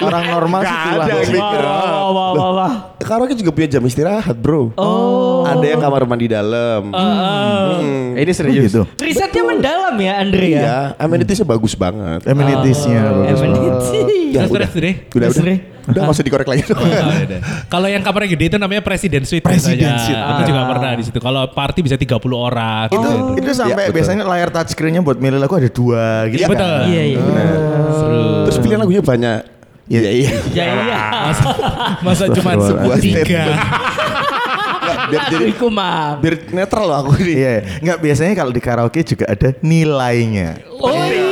Orang 0.03 0.25
normal 0.29 0.61
sih 0.61 0.77
pulang. 0.85 1.09
Wah, 1.33 2.11
wah, 2.11 2.31
wah, 2.33 2.51
wah. 2.53 2.73
Karaoke 2.97 3.37
juga 3.37 3.53
punya 3.53 3.69
jam 3.69 3.83
istirahat 3.85 4.33
bro. 4.35 4.73
Oh. 4.75 5.45
Ada 5.45 5.67
yang 5.69 5.81
kamar 5.81 6.09
mandi 6.09 6.27
dalam. 6.27 6.91
Hmm. 6.91 8.17
Ini 8.17 8.25
Oh, 8.25 8.35
serius. 8.35 8.73
gitu. 8.73 8.83
Risetnya 8.97 9.43
mendalam 9.45 9.95
ya 10.01 10.13
Andre 10.17 10.47
ya. 10.49 10.61
Iya, 10.65 10.79
amenitiesnya 10.97 11.45
bagus 11.45 11.77
banget. 11.77 12.25
Amenities-nya 12.25 13.01
bagus 13.05 13.41
banget. 13.45 13.53
Amenity. 13.53 14.01
Ya, 14.33 14.43
udah. 14.49 14.69
Udah, 14.69 14.69
Terus, 14.73 15.13
udah. 15.13 15.31
Dre. 15.37 15.55
Udah, 15.87 16.01
nggak 16.03 16.17
usah 16.19 16.25
dikorek 16.27 16.49
lagi. 16.49 16.63
Oh, 16.73 16.83
udah. 16.83 17.41
Kalau 17.69 17.87
yang 17.87 18.01
kamarnya 18.01 18.33
gede 18.33 18.45
itu 18.49 18.59
namanya 18.59 18.83
Presiden 18.83 19.23
Suite 19.23 19.45
Presiden. 19.45 19.93
Suite. 20.01 20.17
Aku 20.19 20.41
juga 20.43 20.67
pernah 20.67 20.91
di 20.97 21.05
situ. 21.05 21.19
Kalau 21.21 21.47
party 21.47 21.81
bisa 21.85 21.95
30 21.95 22.17
orang. 22.33 22.89
Itu 22.89 22.97
gitu. 22.99 23.13
itu 23.39 23.51
sampai 23.53 23.71
Iya, 23.71 23.77
betul. 23.87 23.95
biasanya 24.01 24.23
layar 24.25 24.49
touchscreen-nya 24.51 25.01
buat 25.05 25.21
milih 25.21 25.39
lagu 25.39 25.53
ada 25.55 25.69
dua 25.69 26.27
gitu 26.27 26.43
Iya, 26.43 26.47
kan. 26.49 26.53
betul. 26.57 26.79
Iya, 26.89 27.03
iya. 27.07 27.21
Terus 28.49 28.57
pilihan 28.59 28.81
lagunya 28.81 29.03
banyak. 29.05 29.41
Iya, 29.87 30.11
iya. 30.11 30.31
Ya 30.51 30.65
iya. 30.83 31.01
Masa, 31.31 31.45
masa 32.03 32.25
cuma 32.35 32.59
Sebuah 32.59 32.99
tiga. 32.99 33.43
biar 35.07 35.23
jadi 35.31 35.51
biar 36.23 36.35
netral 36.51 36.85
loh 36.91 36.97
aku 37.07 37.19
ini. 37.23 37.43
Iya, 37.43 37.55
enggak 37.83 37.99
biasanya 38.03 38.35
kalau 38.35 38.53
di 38.55 38.63
karaoke 38.63 39.01
juga 39.07 39.31
ada 39.31 39.55
nilainya. 39.63 40.59
Oh 40.83 40.91
iya. 40.91 41.26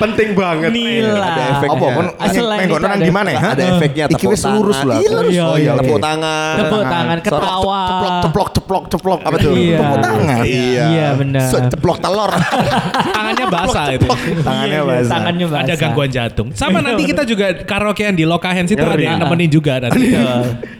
Penting 0.00 0.28
banget. 0.32 0.70
Nilai. 0.72 1.20
Ada 1.20 1.42
efeknya. 1.54 1.76
Apa 1.76 1.86
pun 1.92 2.04
itu 2.10 2.74
nang 2.80 2.90
ada- 2.96 3.04
gimana 3.04 3.28
ya? 3.28 3.40
Ada 3.52 3.62
efeknya 3.76 4.04
Iki 4.08 4.16
tepuk 4.16 4.32
tangan. 4.34 4.84
lah. 4.88 4.96
Iya 4.96 5.08
lurus. 5.12 5.30
Iya, 5.30 5.44
Oh 5.44 5.56
iya, 5.56 5.62
iya, 5.62 5.72
tepuk 5.76 5.98
tangan. 6.00 6.54
Tepuk 6.56 6.82
tangan, 6.82 7.16
ketawa. 7.20 7.80
Ceplok, 7.84 8.16
ceplok, 8.24 8.48
ceplok, 8.50 8.84
ceplok. 8.88 9.20
Apa 9.20 9.36
tuh? 9.36 9.52
Iya. 9.52 9.76
Tepuk 9.76 9.98
tangan. 10.00 10.42
Iya. 10.42 10.84
Iya, 10.88 11.08
benar. 11.14 11.46
Ceplok 11.68 11.98
telur. 12.00 12.30
Tangannya 13.16 13.46
basah 13.46 13.86
itu. 13.92 14.08
Tangannya 14.40 14.80
basah. 14.82 15.10
Tangannya 15.12 15.46
basah. 15.46 15.62
Ada 15.62 15.74
gangguan 15.76 16.10
jantung. 16.10 16.48
Sama 16.56 16.78
nanti 16.80 17.02
kita 17.04 17.22
juga 17.22 17.46
karaokean 17.60 18.16
di 18.16 18.24
Lokahens 18.24 18.70
itu 18.70 18.80
ada 18.80 18.96
yang 18.96 19.20
nemenin 19.20 19.50
juga 19.50 19.78
nanti. 19.78 20.00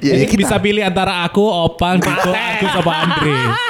Iya, 0.01 0.17
Jadi 0.17 0.25
kita- 0.27 0.41
bisa 0.41 0.55
pilih 0.57 0.81
antara 0.81 1.23
aku, 1.23 1.45
Opang, 1.45 2.01
Kiko, 2.01 2.33
aku 2.33 2.67
sama 2.73 2.93
Andre. 3.05 3.37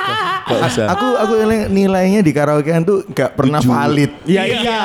Gak 0.50 0.60
usah. 0.66 0.86
Aku 0.90 1.06
aku 1.14 1.32
nilai- 1.38 1.68
nilainya 1.68 2.20
di 2.20 2.32
karaokean 2.32 2.82
tuh 2.82 3.06
enggak 3.06 3.30
pernah 3.34 3.60
valid. 3.60 4.10
Iya, 4.26 4.42
iya. 4.46 4.82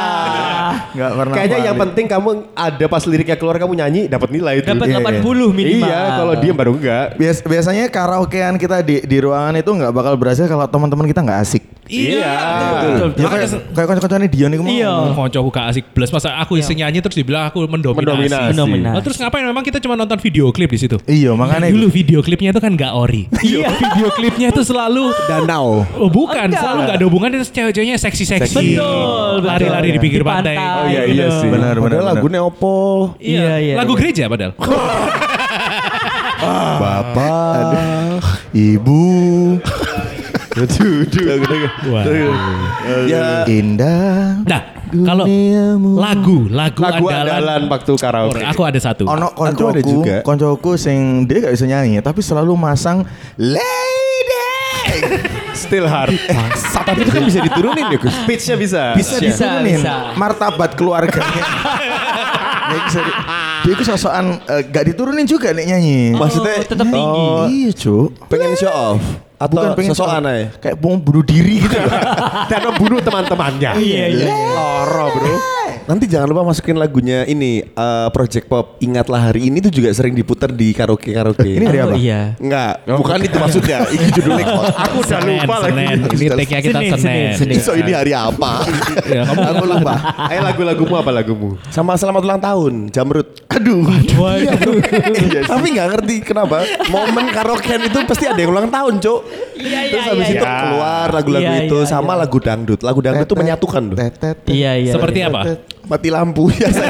Enggak 0.94 1.12
pernah. 1.18 1.36
Kayaknya 1.36 1.60
yang 1.64 1.76
valid. 1.76 1.84
penting 1.90 2.06
kamu 2.06 2.30
ada 2.54 2.86
pas 2.86 3.04
liriknya 3.04 3.36
keluar 3.36 3.56
kamu 3.58 3.74
nyanyi 3.76 4.02
dapat 4.06 4.30
nilai 4.30 4.54
itu. 4.62 4.68
Dapat 4.68 4.86
Iya, 4.86 4.98
iya. 5.00 5.22
80 5.22 5.50
minimal. 5.52 5.88
Iya, 5.90 6.02
kalau 6.16 6.34
diem 6.38 6.56
baru 6.56 6.72
enggak. 6.78 7.06
Bias, 7.18 7.38
biasanya 7.42 7.84
karaokean 7.90 8.56
kita 8.56 8.80
di 8.82 9.02
di 9.02 9.18
ruangan 9.18 9.56
itu 9.56 9.72
nggak 9.72 9.92
bakal 9.92 10.14
berhasil 10.16 10.46
kalau 10.46 10.66
teman-teman 10.70 11.06
kita 11.10 11.22
nggak 11.22 11.40
asik. 11.42 11.64
Iya. 11.86 12.34
Betul, 12.98 13.10
Ya 13.22 13.28
kayak 13.30 13.50
kayak 13.78 13.88
kanca-kancane 13.94 14.26
Dion 14.26 14.50
iku 14.50 14.64
mau. 14.66 14.74
Iya. 14.74 14.94
Kocok 15.14 15.44
gak 15.54 15.66
asik 15.70 15.84
belas 15.94 16.10
masa 16.10 16.34
aku 16.42 16.58
iseng 16.58 16.82
nyanyi 16.82 16.98
terus 16.98 17.14
dibilang 17.14 17.46
aku 17.46 17.70
mendominasi. 17.70 18.02
Mendominasi. 18.02 18.52
Mendominasi. 18.58 18.96
Oh, 18.98 19.02
terus 19.06 19.18
ngapain 19.22 19.46
memang 19.46 19.62
kita 19.62 19.78
cuma 19.78 19.94
nonton 19.94 20.18
video 20.18 20.50
klip 20.50 20.74
di 20.74 20.80
situ? 20.82 20.98
Iya, 21.06 21.38
makanya 21.38 21.70
Dulu 21.70 21.88
video 21.94 22.20
klipnya 22.26 22.50
itu 22.50 22.62
kan 22.62 22.74
gak 22.74 22.90
ori. 22.90 23.30
Iya. 23.46 23.70
video 23.78 24.10
klipnya 24.18 24.50
itu 24.50 24.66
selalu 24.66 25.14
Danau. 25.56 25.88
Oh 25.96 26.12
bukan, 26.12 26.52
Enggak. 26.52 26.60
selalu 26.60 26.80
gak 26.84 26.96
ada 27.00 27.06
hubungan 27.08 27.30
itu 27.32 27.48
cewek-ceweknya 27.48 27.96
seksi-seksi. 27.96 28.76
Betul, 28.76 29.40
betul. 29.40 29.48
Lari-lari 29.48 29.88
di 29.96 30.00
pinggir 30.04 30.24
pantai. 30.28 30.60
Oh, 30.60 30.84
iya, 30.92 31.08
iya 31.08 31.32
sih. 31.32 31.48
benar 31.48 31.80
benar. 31.80 32.04
Padahal 32.04 32.08
lagunya 32.12 32.40
opo? 32.44 32.76
Iya, 33.24 33.56
iya. 33.64 33.74
Lagu 33.80 33.96
gereja 33.96 34.28
padahal. 34.28 34.52
Bapak, 36.76 38.20
Ibu, 38.52 39.08
Wah. 41.90 42.04
Ya 43.10 43.48
indah. 43.50 44.44
Nah, 44.46 44.62
kalau 44.94 45.26
lagu, 45.98 46.46
lagu, 46.52 46.82
Lagu 46.84 47.06
andalan. 47.10 47.42
andalan 47.42 47.62
waktu 47.72 47.92
karaoke. 47.98 48.44
Aku 48.46 48.62
ada 48.62 48.78
satu. 48.78 49.10
Ono 49.10 49.34
Aku 49.34 49.42
ada 49.48 49.56
koncoku, 49.82 49.90
juga. 49.90 50.16
koncoku 50.22 50.72
sing 50.78 51.26
dia 51.26 51.50
gak 51.50 51.56
bisa 51.58 51.66
nyanyi 51.66 51.98
tapi 52.04 52.22
selalu 52.22 52.54
masang 52.54 53.02
lady. 53.40 55.42
Still 55.56 55.88
hard. 55.88 56.12
Tapi 56.86 57.00
itu 57.02 57.12
kan 57.12 57.24
bisa 57.24 57.40
diturunin 57.42 57.86
ya, 57.88 57.98
Gus. 57.98 58.16
Pitch-nya 58.24 58.56
bisa. 58.56 58.82
Bisa 58.94 59.16
Bisa, 59.16 59.48
diturunin 59.48 59.80
bisa. 59.80 60.14
martabat 60.14 60.76
keluarganya. 60.76 61.44
Ya, 62.66 62.78
bisa 62.82 63.00
di- 63.00 63.16
dia 63.62 63.74
itu 63.74 63.84
sosokan 63.84 64.38
eh, 64.44 64.62
gak 64.64 64.86
diturunin 64.86 65.24
juga 65.24 65.50
nih 65.50 65.66
nyanyi. 65.68 66.02
Maksudnya 66.14 66.56
Oh, 66.56 66.68
tetap 66.68 66.88
tinggi. 66.88 67.26
Oh, 67.26 67.46
iya, 67.48 67.70
Cuk. 67.72 68.10
pengen 68.28 68.54
show 68.54 68.70
off 68.70 69.02
atau 69.36 69.52
Bukan 69.58 69.72
pengen 69.76 69.92
aja? 69.92 70.46
Kayak 70.60 70.76
mau 70.80 70.96
bunuh 70.96 71.24
diri 71.24 71.62
gitu. 71.62 71.76
Dan 72.52 72.60
membunuh 72.64 73.00
teman-temannya. 73.00 73.72
Iya, 73.78 74.04
iya. 74.08 74.28
Loro, 74.30 75.08
bro. 75.12 75.34
Nanti 75.86 76.10
jangan 76.10 76.34
lupa 76.34 76.42
masukin 76.50 76.82
lagunya 76.82 77.30
ini 77.30 77.62
eh, 77.62 78.08
Project 78.10 78.50
Pop 78.50 78.82
Ingatlah 78.82 79.30
Hari 79.30 79.54
Ini 79.54 79.62
tuh 79.62 79.70
juga 79.70 79.94
sering 79.94 80.18
diputar 80.18 80.50
di 80.50 80.74
karaoke 80.74 81.14
karaoke. 81.14 81.62
Ini 81.62 81.66
hari 81.70 81.78
Oh, 81.78 81.86
apa? 81.86 81.96
Iya. 82.02 82.22
Enggak, 82.42 82.74
bukan 82.90 83.18
itu 83.22 83.38
maksudnya. 83.38 83.78
Ini 83.94 84.06
judulnya 84.10 84.46
kok. 84.50 84.64
Aku 84.82 84.98
udah 85.06 85.20
lupa 85.22 85.56
lagi. 85.62 85.70
Senin. 85.78 85.98
Ini 86.10 86.26
take-nya 86.34 86.60
kita 86.66 86.80
Senin, 86.82 86.92
Senin. 86.98 86.98
Senin, 86.98 87.34
Senin. 87.38 87.58
So 87.62 87.78
ini 87.78 87.92
hari 87.94 88.18
apa? 88.18 88.66
Ya, 89.06 89.30
kamu 89.30 89.42
Aku 89.46 89.64
lupa. 89.70 89.94
Ayo 90.26 90.42
lagu-lagumu 90.42 90.94
apa 90.98 91.12
lagumu? 91.14 91.50
Sama 91.70 91.94
selamat 91.94 92.22
ulang 92.26 92.42
tahun, 92.42 92.74
Jamrut. 92.90 93.46
Aduh. 93.54 93.86
Iya, 94.42 94.58
bro. 94.58 94.74
Tapi 95.54 95.68
nggak 95.70 95.88
ngerti 95.94 96.16
kenapa 96.26 96.66
momen 96.90 97.30
karaokean 97.30 97.86
itu 97.86 97.98
pasti 98.10 98.26
ada 98.26 98.42
yang 98.42 98.58
ulang 98.58 98.74
tahun, 98.74 98.98
Cok. 98.98 99.20
Iya, 99.62 99.80
iya, 99.86 99.92
Terus 99.94 100.06
habis 100.10 100.28
iya, 100.28 100.34
itu 100.34 100.46
iya. 100.50 100.58
keluar 100.66 101.08
lagu-lagu 101.14 101.46
Iya, 101.46 101.62
itu 101.70 101.78
iya, 101.78 101.88
sama 101.88 102.18
iya. 102.18 102.22
lagu 102.26 102.38
dangdut. 102.42 102.80
Lagu 102.82 103.00
dangdut 103.06 103.28
tuh 103.30 103.38
menyatukan 103.38 103.84
loh. 103.94 103.98
Iya, 104.50 104.72
iya. 104.82 104.92
Seperti 104.98 105.20
apa? 105.22 105.42
Mati 105.86 106.10
lampu 106.10 106.50
ya 106.62 106.70
saya. 106.74 106.90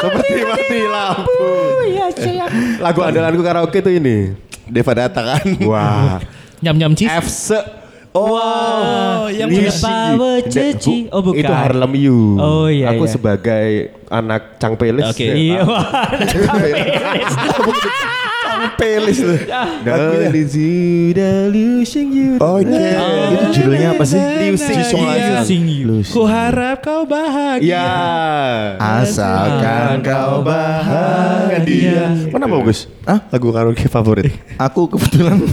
Seperti 0.00 0.40
mati 0.48 0.80
lampu. 0.88 1.44
Iya, 1.92 2.06
saya. 2.16 2.44
Lagu 2.80 3.04
andalanku 3.04 3.44
karaoke 3.44 3.84
itu 3.84 4.00
ini. 4.00 4.32
Deva 4.64 4.92
Data 4.96 5.20
kan. 5.20 5.44
Wah. 5.68 6.16
Nyam-nyam 6.64 6.96
cheese. 6.96 7.12
Fse. 7.20 7.60
Oh, 8.10 9.30
yang 9.30 9.46
Ini 9.46 9.70
punya. 9.70 9.72
Power 9.78 10.42
Ceci. 10.50 11.06
Oh, 11.14 11.22
bukan. 11.22 11.46
Itu 11.46 11.52
Harlem 11.54 11.94
You. 11.94 12.18
Oh, 12.42 12.66
iya, 12.66 12.90
Aku 12.90 13.06
iya. 13.06 13.12
sebagai 13.14 13.94
anak 14.10 14.58
Cang 14.58 14.74
Pelis. 14.74 15.14
Oke. 15.14 15.30
ya, 15.30 15.34
Iya, 15.38 15.62
tahu. 15.62 17.70
Playlist 18.76 19.22
delusion 21.14 22.06
you. 22.12 22.30
Oke. 22.40 22.66
Itu 22.66 23.44
judulnya 23.54 23.96
apa 23.96 24.04
sih? 24.06 24.20
Sisong 24.56 25.04
aja. 25.06 25.42
Sing 25.44 25.64
you. 25.66 26.02
Ku 26.06 26.24
harap 26.26 26.82
kau 26.84 27.04
bahagia. 27.04 27.62
Ya. 27.62 27.90
Asalkan 28.78 30.02
kau 30.04 30.42
bahagia. 30.44 32.30
Mana 32.32 32.46
bagus? 32.48 32.86
Hah? 33.08 33.26
Lagu 33.32 33.50
karaoke 33.50 33.86
favorit? 33.90 34.32
Aku 34.60 34.86
kebetulan 34.86 35.40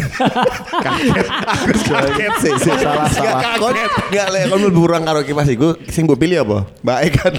Kaget 1.87 2.33
sih, 2.43 2.53
sih. 2.59 2.73
Salah, 2.77 3.07
salah. 3.09 3.57
Kaget. 3.57 3.91
Enggak, 4.11 4.27
le, 4.29 4.39
kalau 4.51 4.59
mlebu 4.67 4.81
karaoke 4.87 5.31
pasti 5.33 5.53
gue 5.55 5.71
sing 5.89 6.05
mbok 6.05 6.19
pilih 6.19 6.43
apa? 6.43 6.67
Baik 6.83 7.17
kan. 7.17 7.33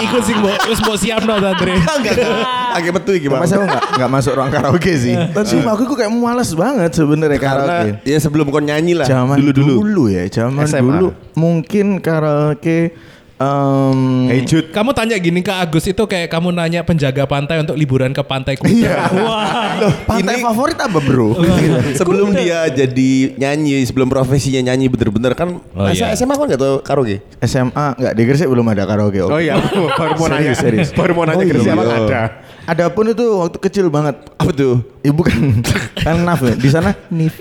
Ikut 0.00 0.22
sing 0.24 0.36
mbok 0.40 0.56
wis 0.66 0.80
mbok 0.80 0.96
siapno 0.96 1.34
ta, 1.36 1.52
Andre. 1.52 1.76
Enggak, 1.76 2.14
agak 2.72 2.92
betul 2.96 3.14
gimana? 3.20 3.44
Mas 3.44 3.52
aku 3.52 3.64
nggak 3.64 3.82
nggak 3.96 4.10
masuk 4.10 4.32
ruang 4.32 4.50
karaoke 4.50 4.92
sih. 4.96 5.14
Sumpah 5.44 5.72
aku 5.76 5.92
kayak 5.92 6.10
malas 6.10 6.50
banget 6.56 6.90
sebenarnya 6.92 7.38
Karena 7.38 7.84
karaoke. 7.84 8.08
ya 8.08 8.18
sebelum 8.18 8.46
kau 8.48 8.62
nyanyi 8.62 8.96
lah. 8.96 9.06
Zaman 9.06 9.36
dulu 9.36 9.52
dulu. 9.52 9.72
dulu 9.84 10.04
ya, 10.08 10.24
zaman 10.26 10.64
SMA. 10.64 10.80
dulu 10.80 11.08
mungkin 11.36 12.00
karaoke 12.00 12.96
em, 13.40 14.28
Hey 14.28 14.44
Jude. 14.44 14.68
Kamu 14.68 14.92
tanya 14.92 15.16
gini 15.16 15.40
ke 15.40 15.48
Agus 15.50 15.82
itu 15.82 15.98
kayak 15.98 16.28
kamu 16.28 16.52
nanya 16.52 16.80
penjaga 16.80 17.24
pantai 17.24 17.58
untuk 17.58 17.72
liburan 17.72 18.12
ke 18.12 18.20
pantai 18.20 18.54
Kuta. 18.54 18.68
Iya. 18.68 19.08
Loh, 19.80 19.92
pantai 20.04 20.36
Ini- 20.36 20.44
favorit 20.44 20.76
apa 20.76 20.98
bro? 20.98 21.34
Sebelum 21.92 22.30
dia 22.30 22.68
jadi 22.68 23.10
nyanyi, 23.34 23.80
sebelum 23.82 24.06
profesinya 24.06 24.60
nyanyi 24.62 24.86
bener-bener 24.86 25.32
kan 25.32 25.56
Oh, 25.72 25.88
iya. 25.88 26.12
SMA 26.12 26.34
kan 26.34 26.46
gak 26.46 26.60
tau 26.60 26.78
karaoke? 26.80 27.24
SMA 27.40 27.96
nggak 27.96 28.12
di 28.12 28.22
Gresik 28.22 28.46
belum 28.46 28.66
ada 28.68 28.84
karaoke. 28.84 29.18
Oh 29.20 29.40
iya, 29.40 29.56
baru 29.98 30.14
mau 30.14 30.28
nanya. 30.28 30.52
Serius. 30.52 30.92
Baru 30.92 31.12
mau 31.14 31.24
nanya 31.24 31.40
Oh 31.40 31.48
ke 31.48 31.56
iya. 31.56 31.64
siapa 31.64 31.82
ada. 31.82 32.22
Adapun 32.62 33.08
itu 33.08 33.24
waktu 33.34 33.56
kecil 33.58 33.88
banget. 33.88 34.20
Apa 34.36 34.52
tuh? 34.52 34.84
Ibu 35.00 35.20
kan 35.24 35.40
kan 36.04 36.16
naf 36.20 36.38
ya. 36.40 36.54
Di 36.54 36.68
sana 36.68 36.92
nif. 37.08 37.34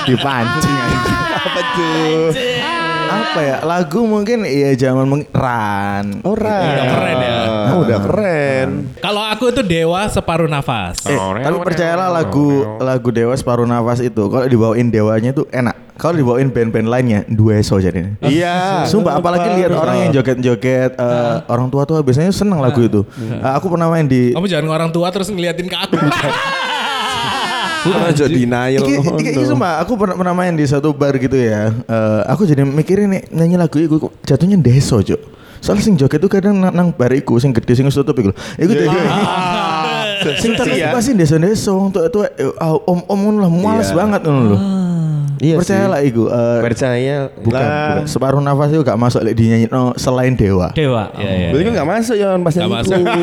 Dipancing. 0.00 0.78
Apa 1.36 1.60
tuh? 1.74 2.79
Apa 3.10 3.40
ya? 3.40 3.56
Lagu 3.60 4.00
mungkin 4.02 4.42
iya 4.42 4.70
zaman 4.72 5.04
meng- 5.04 5.28
Ran. 5.30 6.22
Oh, 6.22 6.32
Udah 6.32 6.86
keren 6.86 7.18
ya. 7.18 7.36
Oh, 7.70 7.78
udah 7.82 7.98
keren. 8.00 8.68
Kalau 8.98 9.22
aku 9.22 9.44
itu 9.48 9.62
dewa 9.62 10.06
separuh 10.06 10.46
nafas. 10.46 11.02
Eh, 11.04 11.16
tapi 11.16 11.58
percayalah 11.60 12.08
lagu 12.08 12.64
lagu 12.78 13.08
Dewa 13.10 13.34
separuh 13.34 13.66
nafas 13.66 14.00
itu 14.00 14.22
kalau 14.26 14.46
dibawain 14.46 14.88
Dewanya 14.88 15.30
tuh 15.30 15.46
enak. 15.50 15.76
Kalau 15.94 16.16
dibawain 16.16 16.48
band-band 16.48 16.88
lainnya 16.88 17.20
dueso 17.28 17.76
jadinya. 17.76 18.16
Iya. 18.22 18.56
Sumpah 18.90 19.20
apalagi 19.20 19.52
lihat 19.54 19.70
orang 19.70 19.96
yang 20.00 20.10
joget-joget 20.14 20.96
eh, 20.96 21.34
orang 21.44 21.68
tua-tua 21.68 22.00
biasanya 22.00 22.32
seneng 22.32 22.58
lagu 22.58 22.80
itu. 22.80 23.04
Eh, 23.20 23.52
aku 23.52 23.68
pernah 23.68 23.86
main 23.86 24.08
di 24.08 24.32
Kamu 24.32 24.48
jangan 24.48 24.70
orang 24.70 24.90
tua 24.90 25.12
terus 25.12 25.28
ngeliatin 25.28 25.68
ke 25.68 25.76
aku. 25.76 26.00
Karena 27.80 28.10
jadi 28.12 28.34
denial. 28.34 28.82
Iki, 28.84 28.94
iki, 29.00 29.28
iki 29.32 29.44
sumpah, 29.48 29.80
aku 29.80 29.96
pernah, 29.96 30.16
pernah 30.16 30.34
main 30.36 30.52
di 30.52 30.64
satu 30.68 30.92
bar 30.92 31.16
gitu 31.16 31.36
ya. 31.36 31.72
Eh, 31.72 32.20
aku 32.28 32.44
jadi 32.44 32.62
mikirin 32.64 33.10
nih 33.16 33.22
nyanyi 33.32 33.56
lagu 33.56 33.80
itu 33.80 33.96
kok 33.96 34.12
jatuhnya 34.24 34.60
deso, 34.60 35.00
Cuk. 35.00 35.20
Soalnya 35.60 35.84
sing 35.84 35.94
joget 36.00 36.20
tuh 36.24 36.30
kadang 36.32 36.56
nang, 36.56 36.72
nang 36.72 36.88
bar 36.92 37.12
iku 37.12 37.36
sing 37.36 37.52
gede 37.52 37.76
sing 37.76 37.86
tutup 37.92 38.16
iku. 38.16 38.32
Iku 38.56 38.72
deh. 38.72 38.88
Sing 40.20 40.52
terus 40.52 40.76
pasti 40.92 41.16
deso-deso 41.16 41.80
untuk 41.80 42.04
itu 42.04 42.20
om-om 42.84 43.40
lah 43.40 43.48
males 43.48 43.88
banget 43.96 44.20
ngono 44.28 44.42
lho. 44.52 44.58
Iya 45.40 45.56
Percayalah 45.56 46.00
iku. 46.04 46.28
eh, 46.28 46.60
Percaya 46.60 47.16
bukan, 47.34 47.56
lah. 47.56 47.72
bukan. 47.96 48.04
Separuh 48.04 48.40
nafas 48.40 48.68
itu 48.68 48.80
gak 48.80 48.94
masuk 48.94 49.20
lek 49.20 49.32
dinyanyi 49.32 49.66
no, 49.66 49.96
selain 49.96 50.36
dewa. 50.36 50.68
Dewa. 50.70 51.08
Iya, 51.16 51.30
iya. 51.32 51.48
Berarti 51.48 51.64
kan 51.64 51.72
gak 51.74 51.88
masuk 51.88 52.14
ya 52.14 52.28
pas 52.36 52.52
Gak 52.52 52.60
nyanyi 52.60 52.74
masuk. 52.76 52.92
itu. 52.92 53.20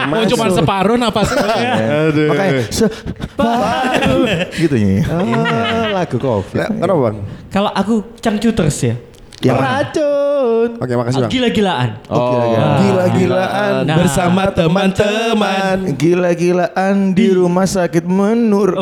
Emang 0.00 0.16
ya. 0.16 0.24
Oh, 0.24 0.28
cuma 0.30 0.44
separuh 0.50 0.96
nafasnya. 0.96 1.36
Ya. 1.60 2.08
Makanya 2.26 2.62
separuh 2.72 4.24
gitu 4.50 4.74
ya. 4.74 5.04
Ah, 5.06 5.86
lagu 5.94 6.16
cover. 6.16 6.56
Lah, 6.56 6.68
Kenapa 6.70 7.00
bang? 7.02 7.16
Kalau 7.50 7.70
aku 7.70 7.94
cangcuters 8.16 8.78
ya. 8.80 8.94
Yang? 9.40 9.56
Racun. 9.56 10.68
Oke 10.76 10.92
makasih 11.00 11.20
bang. 11.24 11.30
Gila-gilaan. 11.32 11.88
Oh, 12.12 12.28
gila-gilaan. 12.28 12.76
Gila-gilaan 12.76 13.72
Nah. 13.88 13.96
Bersama 13.96 14.42
teman-teman. 14.52 15.76
Gila-gilaan 15.96 17.16
di 17.16 17.26
rumah 17.32 17.64
sakit 17.64 18.04
menur. 18.04 18.76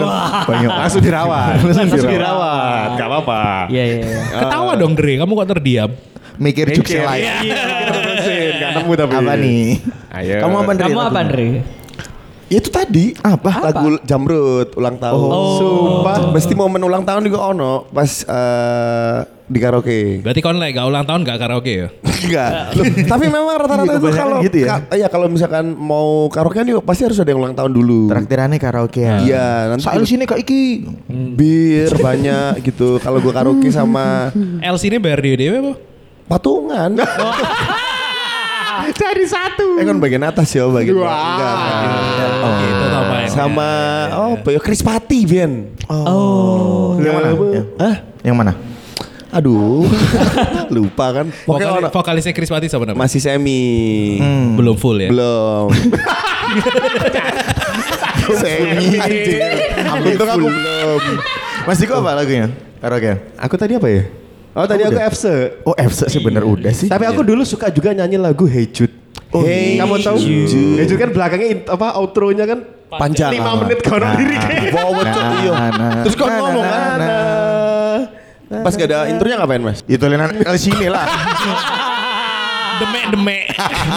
Banyak 0.50 0.70
Langsung 0.70 0.98
dirawat. 0.98 1.62
Langsung 1.78 2.10
dirawat. 2.10 2.98
Gak 2.98 3.06
apa-apa. 3.06 3.70
Iya, 3.70 3.82
iya, 3.86 3.96
iya. 4.02 4.20
Ketawa 4.34 4.74
dong 4.74 4.98
Dre, 4.98 5.14
kamu 5.22 5.32
kok 5.38 5.48
terdiam? 5.54 5.90
Mikir 6.38 6.66
jokes 6.74 6.90
yang 6.90 7.06
lain. 7.06 7.22
Gak 8.62 8.70
nemu 8.82 8.92
tapi. 8.98 9.14
Apa 9.14 9.32
nih? 9.38 9.64
Ayo. 10.10 10.36
Kamu 10.42 10.54
apa 10.58 10.70
Andre? 10.74 10.86
Kamu 10.90 11.00
apa, 11.06 11.18
Andre? 11.22 11.48
Ya 12.48 12.64
itu 12.64 12.72
tadi 12.72 13.12
Apa? 13.20 13.60
lagu 13.60 14.00
Jamrut 14.08 14.72
ulang 14.74 14.96
tahun. 14.96 15.28
Oh. 15.30 15.54
Sumpah. 15.60 16.32
Mesti 16.32 16.56
momen 16.56 16.80
ulang 16.80 17.04
tahun 17.04 17.22
juga 17.28 17.52
ono 17.52 17.84
pas 17.92 18.24
eh, 18.24 19.37
di 19.48 19.58
karaoke. 19.58 20.20
Berarti 20.20 20.40
kon 20.44 20.60
lek 20.60 20.76
gak 20.76 20.86
ulang 20.86 21.08
tahun 21.08 21.24
gak 21.24 21.38
karaoke 21.40 21.72
ya? 21.72 21.88
Enggak. 22.04 22.50
Tapi 23.08 23.24
memang 23.32 23.56
rata-rata 23.56 23.88
Iya, 23.88 23.96
itu 23.96 24.08
kalau 24.12 24.36
gitu 24.44 24.56
ya? 24.60 24.66
ka- 24.68 24.84
iya 24.92 25.06
kalau 25.08 25.26
misalkan 25.32 25.72
mau 25.72 26.28
karaokean 26.28 26.68
juga 26.68 26.84
pasti 26.84 27.08
harus 27.08 27.16
ada 27.16 27.32
yang 27.32 27.40
ulang 27.40 27.56
tahun 27.56 27.72
dulu. 27.72 28.12
Traktirannya 28.12 28.58
karaoke 28.60 29.00
ya. 29.00 29.16
Iya, 29.24 29.46
nanti 29.72 29.88
Soal 29.88 30.04
sini 30.04 30.28
kak 30.28 30.44
Iki. 30.44 30.64
bir 31.32 31.92
banyak 31.96 32.60
gitu. 32.60 33.00
Kalau 33.00 33.24
gua 33.24 33.32
karaoke 33.32 33.72
sama 33.72 34.28
LC 34.60 34.92
ini 34.92 34.98
bayar 35.00 35.24
dia 35.24 35.34
dewe 35.40 35.56
apa? 35.64 35.74
patungan. 36.28 36.90
Cari 38.88 39.24
satu. 39.28 39.80
Eh 39.80 39.84
kan 39.84 39.96
bagian 40.00 40.24
atas 40.24 40.48
ya 40.54 40.64
bagian 40.68 40.96
bawah. 40.96 41.12
Enggak. 41.12 41.56
Oh, 42.38 42.52
gitu. 42.62 42.84
Sama 43.28 43.70
oh, 44.16 44.32
ya 44.48 44.60
Chris 44.60 44.80
Pati 44.80 45.28
Ben. 45.28 45.76
Oh. 45.88 46.96
Yang 47.00 47.14
mana? 47.14 47.28
Ya. 47.28 47.62
Hah? 47.78 47.96
Yang 48.24 48.36
mana? 48.36 48.52
Aduh. 49.38 49.86
Lupa 50.74 51.06
kan. 51.12 51.26
Pokoknya 51.46 51.66
Vokali- 51.68 51.80
ono- 51.80 51.92
vokalisnya 51.92 52.32
Chris 52.32 52.48
Pati 52.48 52.66
sama 52.66 52.84
namanya? 52.84 53.06
masih 53.06 53.20
semi. 53.20 54.18
Belum 54.54 54.74
full 54.74 54.98
ya? 54.98 55.08
Belum. 55.08 55.70
semi. 58.34 58.98
Untung 60.04 60.28
aku 60.28 60.48
belum. 60.48 61.00
Mas 61.64 61.78
Diko 61.78 61.94
apa 61.96 62.12
lagunya? 62.14 62.48
Karaoke. 62.78 63.12
Aku 63.36 63.54
tadi 63.54 63.74
apa 63.74 63.88
ya? 63.88 64.02
Oh 64.54 64.66
tadi 64.66 64.82
aku 64.82 64.96
udah. 64.96 65.06
FC. 65.06 65.24
Oh 65.62 65.74
FC 65.74 66.00
sih 66.08 66.20
bener 66.20 66.42
udah 66.42 66.72
sih. 66.72 66.88
Tapi 66.88 67.04
aku 67.04 67.22
dulu 67.22 67.42
suka 67.42 67.68
juga 67.68 67.92
nyanyi 67.92 68.16
lagu 68.16 68.44
Hey 68.44 68.66
Jude. 68.66 68.94
Oh, 69.28 69.44
hey, 69.44 69.76
kamu 69.76 70.00
tahu? 70.00 70.16
Hey 70.16 70.84
Jude 70.84 70.98
kan 70.98 71.10
belakangnya 71.12 71.68
apa 71.68 71.94
outronya 71.94 72.42
kan 72.42 72.58
Panjang. 72.88 73.36
5 73.36 73.60
menit 73.60 73.78
kalau 73.84 74.00
Nah, 74.00 74.16
liriknya. 74.16 74.72
Bawa 74.72 75.02
cok 75.04 75.24
iya. 75.36 75.52
Terus 76.00 76.14
kok 76.16 76.24
ngomong 76.26 76.64
kan? 76.64 76.98
Pas 78.48 78.72
gak 78.72 78.88
ada 78.88 79.12
intronya 79.12 79.44
ngapain 79.44 79.60
mas? 79.60 79.84
Itu 79.84 80.08
lenan 80.08 80.32
kali 80.40 80.56
sini 80.56 80.88
lah. 80.88 81.04
Demek 82.80 83.04
demek. 83.12 83.44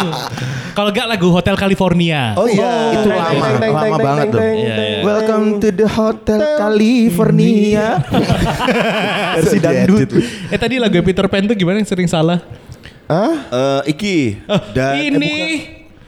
Kalau 0.77 0.89
gak 0.91 1.07
lagu 1.07 1.31
Hotel 1.31 1.55
California. 1.55 2.35
Oh 2.35 2.49
iya. 2.51 2.99
Itu 2.99 3.07
lama, 3.07 3.47
lama 3.63 3.97
banget 4.01 4.27
tuh. 4.33 4.41
Welcome 5.07 5.45
to 5.63 5.69
the 5.71 5.87
Hotel 5.87 6.39
California. 6.59 8.03
Versi 9.39 9.57
dangdut. 9.63 10.09
Eh 10.51 10.59
tadi 10.59 10.75
lagu 10.83 10.99
Peter 10.99 11.23
Pan 11.31 11.47
tuh 11.47 11.55
gimana 11.55 11.79
yang 11.79 11.87
sering 11.87 12.11
salah? 12.11 12.43
Hah? 13.07 13.33
Eh, 13.47 13.81
iki. 13.95 14.35
Dan 14.75 14.93
eh, 14.99 15.07
ini 15.15 15.35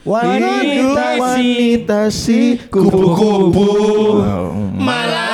Wanita 0.03 1.15
wanita 1.15 2.11
si 2.11 2.59
kupu-kupu. 2.67 4.19
malam. 4.75 5.32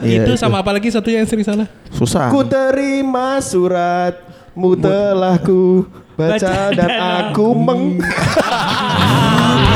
Iya, 0.00 0.24
itu 0.24 0.32
itu. 0.34 0.40
sama 0.40 0.60
apa 0.64 0.70
lagi 0.72 0.88
satunya 0.88 1.22
yang 1.22 1.28
sering 1.28 1.46
salah? 1.46 1.68
Susah. 1.92 2.28
Ku 2.32 2.42
terima 2.44 3.40
suratmu 3.40 4.70
telah 4.80 5.36
ku 5.40 5.84
baca 6.16 6.72
dan 6.72 6.90
aku 7.28 7.46
meng 7.52 8.00